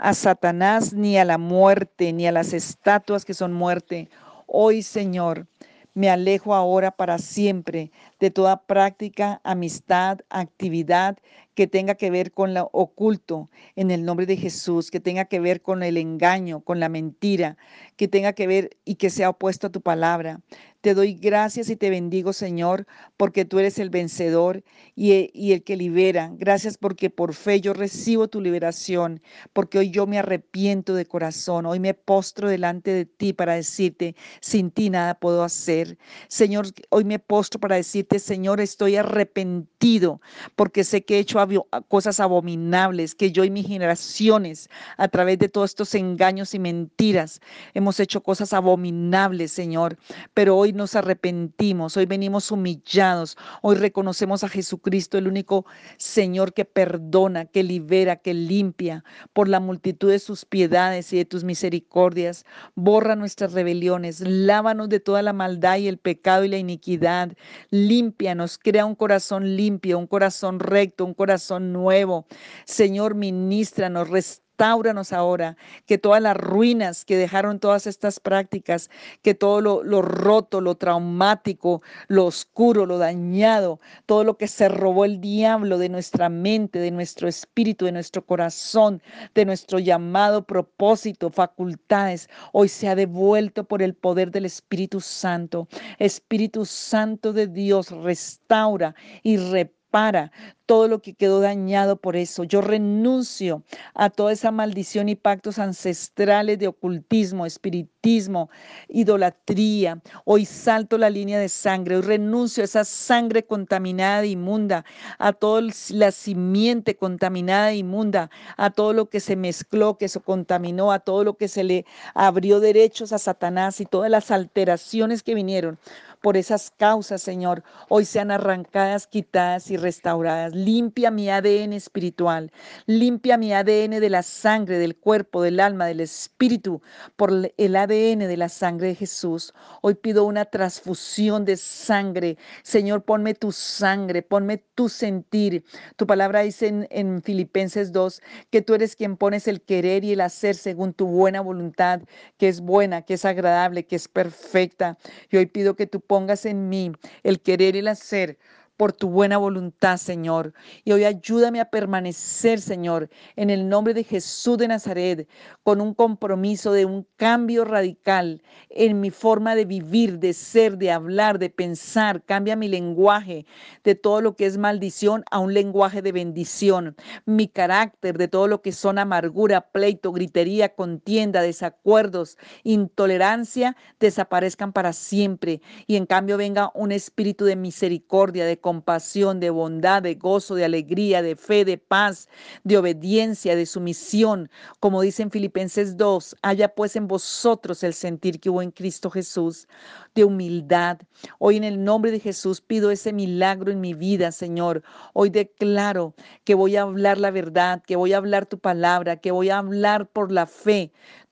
a 0.02 0.16
Satanás, 0.16 0.94
ni 0.94 1.18
a 1.20 1.26
la 1.26 1.38
muerte, 1.38 2.12
ni 2.12 2.26
a 2.26 2.32
las 2.32 2.54
estatuas 2.54 3.24
que 3.24 3.36
son 3.36 3.54
muerte. 3.54 4.10
Hoy, 4.48 4.82
Señor, 4.82 5.46
me 5.94 6.10
alejo 6.10 6.56
ahora 6.56 6.90
para 6.90 7.20
siempre 7.20 7.92
de 8.20 8.32
toda 8.32 8.64
práctica, 8.64 9.42
amistad, 9.44 10.22
actividad 10.32 11.20
que 11.54 11.68
tenga 11.68 11.94
que 11.94 12.10
ver 12.10 12.32
con 12.32 12.56
lo 12.56 12.70
oculto 12.74 13.52
en 13.76 13.92
el 13.92 14.04
nombre 14.04 14.26
de 14.26 14.38
Jesús, 14.38 14.90
que 14.90 15.00
tenga 15.00 15.26
que 15.26 15.40
ver 15.40 15.62
con 15.62 15.84
el 15.84 15.98
engaño, 15.98 16.62
con 16.62 16.80
la 16.80 16.90
mentira, 16.90 17.58
que 17.96 18.08
tenga 18.08 18.34
que 18.34 18.48
ver 18.48 18.72
y 18.84 18.96
que 18.96 19.12
sea 19.12 19.30
opuesto 19.30 19.68
a 19.68 19.72
tu 19.72 19.82
palabra. 19.82 20.40
Te 20.82 20.96
doy 20.96 21.14
gracias 21.14 21.70
y 21.70 21.76
te 21.76 21.92
bendigo, 21.92 22.34
Señor, 22.34 22.88
porque 23.16 23.46
tú 23.46 23.60
eres 23.60 23.78
el 23.78 23.92
vencedor 23.92 24.64
y, 24.96 25.30
y, 25.32 25.54
el 25.54 25.64
que 25.64 25.78
libera. 25.78 26.32
Gracias 26.34 26.76
porque 26.78 27.12
por 27.12 27.36
fe 27.36 27.62
yo 27.62 27.74
recibo 27.74 28.28
tu 28.28 28.42
liberación, 28.42 29.22
porque 29.54 29.78
hoy 29.78 29.92
yo 29.92 30.08
me 30.08 30.18
arrepiento 30.18 30.96
de 30.96 31.06
corazón. 31.06 31.68
Hoy 31.68 31.80
me 31.80 31.94
postro 31.94 32.50
delante 32.50 32.92
de 32.92 33.06
ti 33.06 33.32
para 33.32 33.54
decirte, 33.54 34.16
sin 34.40 34.72
ti 34.72 34.90
nada 34.90 35.14
puedo 35.14 35.44
hacer. 35.44 36.00
Señor, 36.28 36.68
hoy 36.90 37.04
me 37.04 37.20
postro 37.20 37.60
para 37.60 37.76
decirte, 37.76 38.18
Señor, 38.18 38.60
estoy 38.60 38.96
arrepentido 38.96 40.20
porque 40.56 40.84
sé 40.84 41.04
que 41.04 41.18
he 41.18 41.20
hecho 41.20 41.40
cosas 41.88 42.20
abominables, 42.20 43.16
que 43.16 43.32
yo 43.32 43.44
y 43.44 43.50
mis 43.50 43.68
generaciones, 43.68 44.70
a 44.98 45.08
través 45.08 45.40
de 45.40 45.50
todos 45.50 45.72
estos 45.72 45.96
engaños 45.96 46.54
y 46.54 46.60
mentiras, 46.60 47.40
hemos 47.74 48.00
hecho 48.00 48.22
cosas 48.24 48.54
abominables, 48.54 49.52
Señor. 49.52 49.98
Pero 50.34 50.58
hoy 50.58 50.71
hoy 50.72 50.78
nos 50.78 50.96
arrepentimos, 50.96 51.98
hoy 51.98 52.06
venimos 52.06 52.50
humillados, 52.50 53.38
hoy 53.62 53.76
reconocemos 53.76 54.46
a 54.46 54.48
Jesucristo, 54.48 55.18
el 55.18 55.28
único 55.28 55.66
Señor 55.98 56.54
que 56.54 56.64
perdona, 56.64 57.46
que 57.46 57.62
libera, 57.62 58.16
que 58.16 58.34
limpia 58.34 59.04
por 59.34 59.50
la 59.50 59.60
multitud 59.60 60.10
de 60.10 60.20
sus 60.20 60.46
piedades 60.46 61.12
y 61.12 61.18
de 61.18 61.26
tus 61.26 61.44
misericordias. 61.44 62.46
Borra 62.76 63.18
nuestras 63.18 63.52
rebeliones, 63.52 64.22
lávanos 64.22 64.88
de 64.88 65.02
toda 65.02 65.22
la 65.22 65.34
maldad 65.34 65.78
y 65.78 65.90
el 65.90 65.98
pecado 65.98 66.46
y 66.46 66.48
la 66.48 66.58
iniquidad. 66.58 67.34
Límpianos, 67.70 68.58
crea 68.58 68.86
un 68.86 68.96
corazón 68.96 69.58
limpio, 69.58 70.00
un 70.00 70.08
corazón 70.08 70.62
recto, 70.62 71.04
un 71.04 71.14
corazón 71.14 71.74
nuevo. 71.74 72.26
Señor, 72.66 73.16
ministranos, 73.16 74.10
restaura 74.10 74.51
restauranos 74.62 75.12
ahora, 75.12 75.58
que 75.88 75.98
todas 75.98 76.22
las 76.22 76.38
ruinas 76.38 77.04
que 77.04 77.18
dejaron 77.18 77.60
todas 77.60 77.88
estas 77.88 78.20
prácticas, 78.20 78.92
que 79.24 79.34
todo 79.34 79.60
lo, 79.60 80.02
roto, 80.04 80.62
lo 80.62 80.76
traumático, 80.76 81.82
lo 82.08 82.26
oscuro, 82.26 82.86
lo 82.86 83.00
dañado, 83.00 83.80
todo 84.06 84.24
lo 84.24 84.38
que 84.38 84.48
se 84.48 84.70
robó 84.70 85.06
el 85.06 85.20
diablo 85.20 85.80
de 85.80 85.90
nuestra 85.90 86.30
mente, 86.30 86.78
de 86.78 86.92
nuestro 86.92 87.28
espíritu, 87.28 87.86
de 87.86 87.92
nuestro 87.92 88.24
corazón, 88.24 89.02
de 89.34 89.46
nuestro 89.46 89.80
llamado 89.80 90.44
propósito, 90.44 91.32
facultades, 91.32 92.30
hoy 92.54 92.68
se 92.68 92.88
ha 92.88 92.94
devuelto 92.94 93.64
por 93.64 93.82
el 93.82 93.96
poder 93.96 94.30
del 94.30 94.46
Espíritu 94.46 95.02
Santo. 95.02 95.68
Espíritu 95.98 96.66
Santo 96.66 97.34
de 97.34 97.48
Dios, 97.48 97.90
restaura 97.90 98.94
y 99.24 99.38
repara 99.38 99.82
para 99.92 100.32
todo 100.72 100.88
lo 100.88 101.02
que 101.02 101.14
quedó 101.16 101.42
dañado 101.42 101.98
por 101.98 102.16
eso. 102.16 102.46
Yo 102.46 102.62
renuncio 102.62 103.62
a 103.94 104.10
toda 104.10 104.32
esa 104.32 104.52
maldición 104.52 105.10
y 105.10 105.16
pactos 105.16 105.60
ancestrales 105.60 106.60
de 106.60 106.70
ocultismo, 106.70 107.46
espiritismo, 107.46 108.50
idolatría. 108.88 110.02
Hoy 110.24 110.46
salto 110.46 110.98
la 110.98 111.10
línea 111.10 111.40
de 111.40 111.50
sangre, 111.50 111.98
hoy 111.98 112.04
renuncio 112.04 112.64
a 112.64 112.72
esa 112.72 112.86
sangre 112.86 113.44
contaminada 113.44 114.24
e 114.24 114.28
inmunda, 114.28 114.86
a 115.20 115.34
toda 115.34 115.62
la 115.90 116.12
simiente 116.14 116.96
contaminada 116.96 117.74
e 117.74 117.80
inmunda, 117.80 118.30
a 118.56 118.70
todo 118.70 118.94
lo 118.94 119.10
que 119.10 119.20
se 119.20 119.36
mezcló, 119.36 119.98
que 119.98 120.08
se 120.08 120.22
contaminó, 120.22 120.94
a 120.94 121.00
todo 121.00 121.26
lo 121.26 121.36
que 121.36 121.50
se 121.50 121.66
le 121.66 121.86
abrió 122.14 122.62
derechos 122.62 123.12
a 123.12 123.18
Satanás 123.18 123.82
y 123.82 123.86
todas 123.86 124.10
las 124.10 124.32
alteraciones 124.32 125.22
que 125.22 125.36
vinieron 125.36 125.78
por 126.22 126.38
esas 126.38 126.72
causas, 126.72 127.22
Señor, 127.22 127.64
hoy 127.90 128.06
sean 128.06 128.32
arrancadas, 128.32 129.08
quitadas 129.08 129.72
y 129.72 129.78
restauradas. 129.78 130.54
Limpia 130.66 131.10
mi 131.10 131.28
ADN 131.28 131.74
espiritual, 131.74 132.52
limpia 132.86 133.36
mi 133.36 133.52
ADN 133.52 134.00
de 134.00 134.10
la 134.12 134.22
sangre, 134.22 134.78
del 134.78 134.96
cuerpo, 134.96 135.42
del 135.42 135.60
alma, 135.60 135.88
del 135.88 136.02
espíritu, 136.02 136.84
por 137.16 137.32
el 137.58 137.76
ADN 137.76 138.20
de 138.20 138.38
la 138.38 138.48
sangre 138.48 138.90
de 138.90 138.96
Jesús. 138.96 139.56
Hoy 139.82 139.96
pido 139.96 140.24
una 140.24 140.46
transfusión 140.46 141.46
de 141.46 141.58
sangre. 141.58 142.38
Señor, 142.62 143.04
ponme 143.04 143.34
tu 143.34 143.52
sangre, 143.52 144.22
ponme 144.22 144.58
tu 144.76 144.88
sentir. 144.88 145.64
Tu 145.96 146.06
palabra 146.06 146.42
dice 146.42 146.68
en, 146.68 146.88
en 146.92 147.24
Filipenses 147.24 147.92
2 147.92 148.22
que 148.52 148.62
tú 148.62 148.76
eres 148.76 148.96
quien 148.96 149.18
pones 149.18 149.48
el 149.48 149.62
querer 149.62 150.04
y 150.04 150.12
el 150.12 150.22
hacer 150.22 150.54
según 150.54 150.94
tu 150.94 151.08
buena 151.08 151.42
voluntad, 151.42 152.02
que 152.38 152.48
es 152.48 152.62
buena, 152.62 153.02
que 153.02 153.16
es 153.16 153.26
agradable, 153.26 153.88
que 153.88 153.96
es 153.96 154.08
perfecta. 154.08 155.00
Y 155.32 155.38
hoy 155.38 155.48
pido 155.48 155.76
que 155.76 155.88
tú 155.88 156.02
pongas 156.02 156.46
en 156.46 156.70
mí 156.70 156.92
el 157.24 157.42
querer 157.42 157.76
y 157.76 157.80
el 157.80 157.88
hacer 157.88 158.38
por 158.78 158.94
tu 158.94 159.10
buena 159.10 159.38
voluntad, 159.38 159.98
Señor. 159.98 160.54
Y 160.84 160.92
hoy 160.92 161.04
ayúdame 161.04 161.60
a 161.60 161.70
permanecer, 161.70 162.60
Señor, 162.60 163.10
en 163.36 163.50
el 163.50 163.70
nombre 163.70 163.94
de 163.94 164.04
Jesús 164.04 164.58
de 164.58 164.68
Nazaret, 164.68 165.28
con 165.64 165.82
un 165.82 165.94
compromiso 165.94 166.72
de 166.72 166.86
un 166.86 167.08
cambio 167.16 167.66
radical 167.66 168.42
en 168.70 169.00
mi 169.00 169.12
forma 169.12 169.56
de 169.56 169.66
vivir, 169.66 170.20
de 170.20 170.34
ser, 170.34 170.78
de 170.78 170.92
hablar, 170.92 171.38
de 171.38 171.50
pensar. 171.50 172.24
Cambia 172.24 172.56
mi 172.56 172.68
lenguaje 172.68 173.46
de 173.84 173.96
todo 173.96 174.22
lo 174.22 174.36
que 174.36 174.46
es 174.46 174.58
maldición 174.58 175.24
a 175.32 175.40
un 175.40 175.54
lenguaje 175.54 176.02
de 176.02 176.12
bendición. 176.12 176.96
Mi 177.26 177.48
carácter 177.48 178.18
de 178.18 178.28
todo 178.28 178.48
lo 178.48 178.62
que 178.62 178.72
son 178.72 178.98
amargura, 178.98 179.62
pleito, 179.72 180.12
gritería, 180.12 180.74
contienda, 180.74 181.42
desacuerdos, 181.42 182.38
intolerancia, 182.64 183.76
desaparezcan 184.00 184.74
para 184.74 184.94
siempre. 184.94 185.62
Y 185.88 185.96
en 185.96 186.06
cambio 186.06 186.38
venga 186.38 186.72
un 186.74 186.92
espíritu 186.92 187.46
de 187.46 187.56
misericordia, 187.56 188.46
de 188.46 188.60
compasión, 188.62 189.40
de 189.40 189.50
bondad, 189.50 190.02
de 190.02 190.16
gozo, 190.16 190.56
de 190.56 190.66
alegría, 190.66 191.22
de 191.22 191.36
fe, 191.36 191.66
de 191.66 191.78
paz, 191.78 192.30
de 192.64 192.78
obediencia, 192.78 193.56
de 193.56 193.66
sumisión. 193.66 194.50
Como 194.80 195.02
dice 195.02 195.24
en 195.24 195.32
Filipenses 195.32 195.98
2, 195.98 196.38
haya 196.42 196.70
pues 196.70 196.96
en 196.96 197.08
vosotros 197.08 197.84
el 197.84 197.94
sentir 197.94 198.40
que 198.40 198.50
hubo 198.50 198.62
en 198.62 198.72
Cristo 198.72 199.10
Jesús, 199.10 199.68
de 200.16 200.24
humildad. 200.24 201.00
Hoy 201.40 201.58
en 201.58 201.64
el 201.64 201.84
nombre 201.84 202.12
de 202.12 202.20
Jesús 202.20 202.62
pido 202.62 202.92
ese 202.92 203.12
milagro 203.12 203.72
en 203.72 203.82
mi 203.82 203.94
vida, 203.94 204.32
Señor. 204.32 204.84
Hoy 205.14 205.30
declaro 205.30 206.14
que 206.44 206.56
voy 206.56 206.76
a 206.76 206.84
hablar 206.84 207.18
la 207.18 207.32
verdad, 207.32 207.84
que 207.86 207.96
voy 207.96 208.14
a 208.14 208.18
hablar 208.18 208.46
tu 208.46 208.60
palabra, 208.60 209.18
que 209.18 209.32
voy 209.32 209.50
a 209.50 209.58
hablar 209.58 210.08
por 210.08 210.32
la 210.32 210.46
fe 210.48 210.92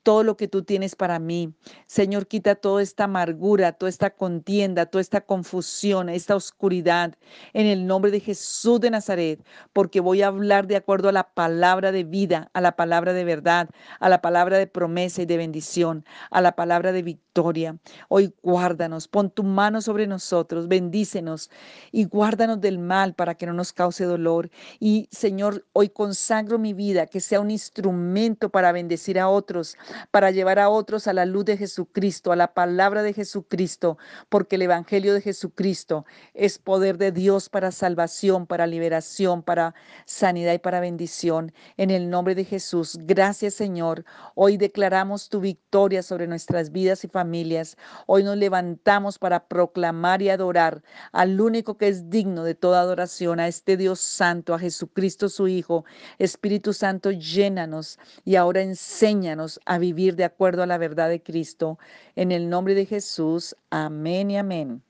todo 0.09 0.23
lo 0.23 0.37
que 0.37 0.47
tú 0.47 0.63
tienes 0.63 0.95
para 0.95 1.19
mí. 1.19 1.53
Señor, 1.85 2.25
quita 2.25 2.55
toda 2.55 2.81
esta 2.81 3.03
amargura, 3.03 3.73
toda 3.73 3.91
esta 3.91 4.09
contienda, 4.09 4.87
toda 4.87 5.03
esta 5.03 5.21
confusión, 5.21 6.09
esta 6.09 6.35
oscuridad, 6.35 7.13
en 7.53 7.67
el 7.67 7.85
nombre 7.85 8.09
de 8.09 8.19
Jesús 8.19 8.79
de 8.79 8.89
Nazaret, 8.89 9.45
porque 9.71 9.99
voy 9.99 10.23
a 10.23 10.27
hablar 10.29 10.65
de 10.65 10.77
acuerdo 10.77 11.09
a 11.09 11.11
la 11.11 11.31
palabra 11.31 11.91
de 11.91 12.05
vida, 12.05 12.49
a 12.53 12.61
la 12.61 12.75
palabra 12.75 13.13
de 13.13 13.23
verdad, 13.23 13.69
a 13.99 14.09
la 14.09 14.19
palabra 14.19 14.57
de 14.57 14.65
promesa 14.65 15.21
y 15.21 15.27
de 15.27 15.37
bendición, 15.37 16.03
a 16.31 16.41
la 16.41 16.55
palabra 16.55 16.91
de 16.91 17.03
victoria. 17.03 17.77
Hoy 18.07 18.33
guárdanos, 18.41 19.07
pon 19.07 19.29
tu 19.29 19.43
mano 19.43 19.79
sobre 19.79 20.07
nosotros, 20.07 20.67
bendícenos 20.67 21.51
y 21.91 22.05
guárdanos 22.05 22.59
del 22.59 22.79
mal 22.79 23.13
para 23.13 23.35
que 23.35 23.45
no 23.45 23.53
nos 23.53 23.73
cause 23.73 24.05
dolor. 24.05 24.49
Y 24.79 25.07
Señor, 25.11 25.67
hoy 25.73 25.89
consagro 25.89 26.57
mi 26.57 26.73
vida, 26.73 27.05
que 27.05 27.19
sea 27.19 27.39
un 27.39 27.51
instrumento 27.51 28.49
para 28.49 28.71
bendecir 28.71 29.19
a 29.19 29.29
otros, 29.29 29.77
para 30.11 30.31
llevar 30.31 30.59
a 30.59 30.69
otros 30.69 31.07
a 31.07 31.13
la 31.13 31.25
luz 31.25 31.45
de 31.45 31.57
Jesucristo, 31.57 32.31
a 32.31 32.35
la 32.35 32.53
palabra 32.53 33.03
de 33.03 33.13
Jesucristo, 33.13 33.97
porque 34.29 34.55
el 34.55 34.63
Evangelio 34.63 35.13
de 35.13 35.21
Jesucristo 35.21 36.05
es 36.33 36.57
poder 36.57 36.97
de 36.97 37.11
Dios 37.11 37.49
para 37.49 37.71
salvación, 37.71 38.47
para 38.47 38.67
liberación, 38.67 39.43
para 39.43 39.75
sanidad 40.05 40.53
y 40.53 40.59
para 40.59 40.79
bendición. 40.79 41.51
En 41.77 41.89
el 41.89 42.09
nombre 42.09 42.35
de 42.35 42.45
Jesús, 42.45 42.97
gracias 43.01 43.53
Señor. 43.53 44.05
Hoy 44.35 44.57
declaramos 44.57 45.29
tu 45.29 45.39
victoria 45.39 46.03
sobre 46.03 46.27
nuestras 46.27 46.71
vidas 46.71 47.03
y 47.03 47.07
familias. 47.07 47.77
Hoy 48.07 48.23
nos 48.23 48.37
levantamos 48.37 49.19
para 49.19 49.47
proclamar 49.47 50.21
y 50.21 50.29
adorar 50.29 50.83
al 51.11 51.39
único 51.39 51.77
que 51.77 51.87
es 51.87 52.09
digno 52.09 52.43
de 52.43 52.55
toda 52.55 52.81
adoración, 52.81 53.39
a 53.39 53.47
este 53.47 53.77
Dios 53.77 53.99
Santo, 53.99 54.53
a 54.53 54.59
Jesucristo 54.59 55.29
su 55.29 55.47
Hijo. 55.47 55.85
Espíritu 56.17 56.73
Santo, 56.73 57.11
llénanos 57.11 57.99
y 58.25 58.35
ahora 58.35 58.61
enséñanos 58.61 59.59
vivir 59.79 60.15
de 60.15 60.25
acuerdo 60.25 60.63
a 60.63 60.67
la 60.67 60.77
verdad 60.77 61.09
de 61.09 61.23
Cristo. 61.23 61.79
En 62.15 62.31
el 62.31 62.49
nombre 62.49 62.75
de 62.75 62.85
Jesús, 62.85 63.55
amén 63.69 64.31
y 64.31 64.37
amén. 64.37 64.83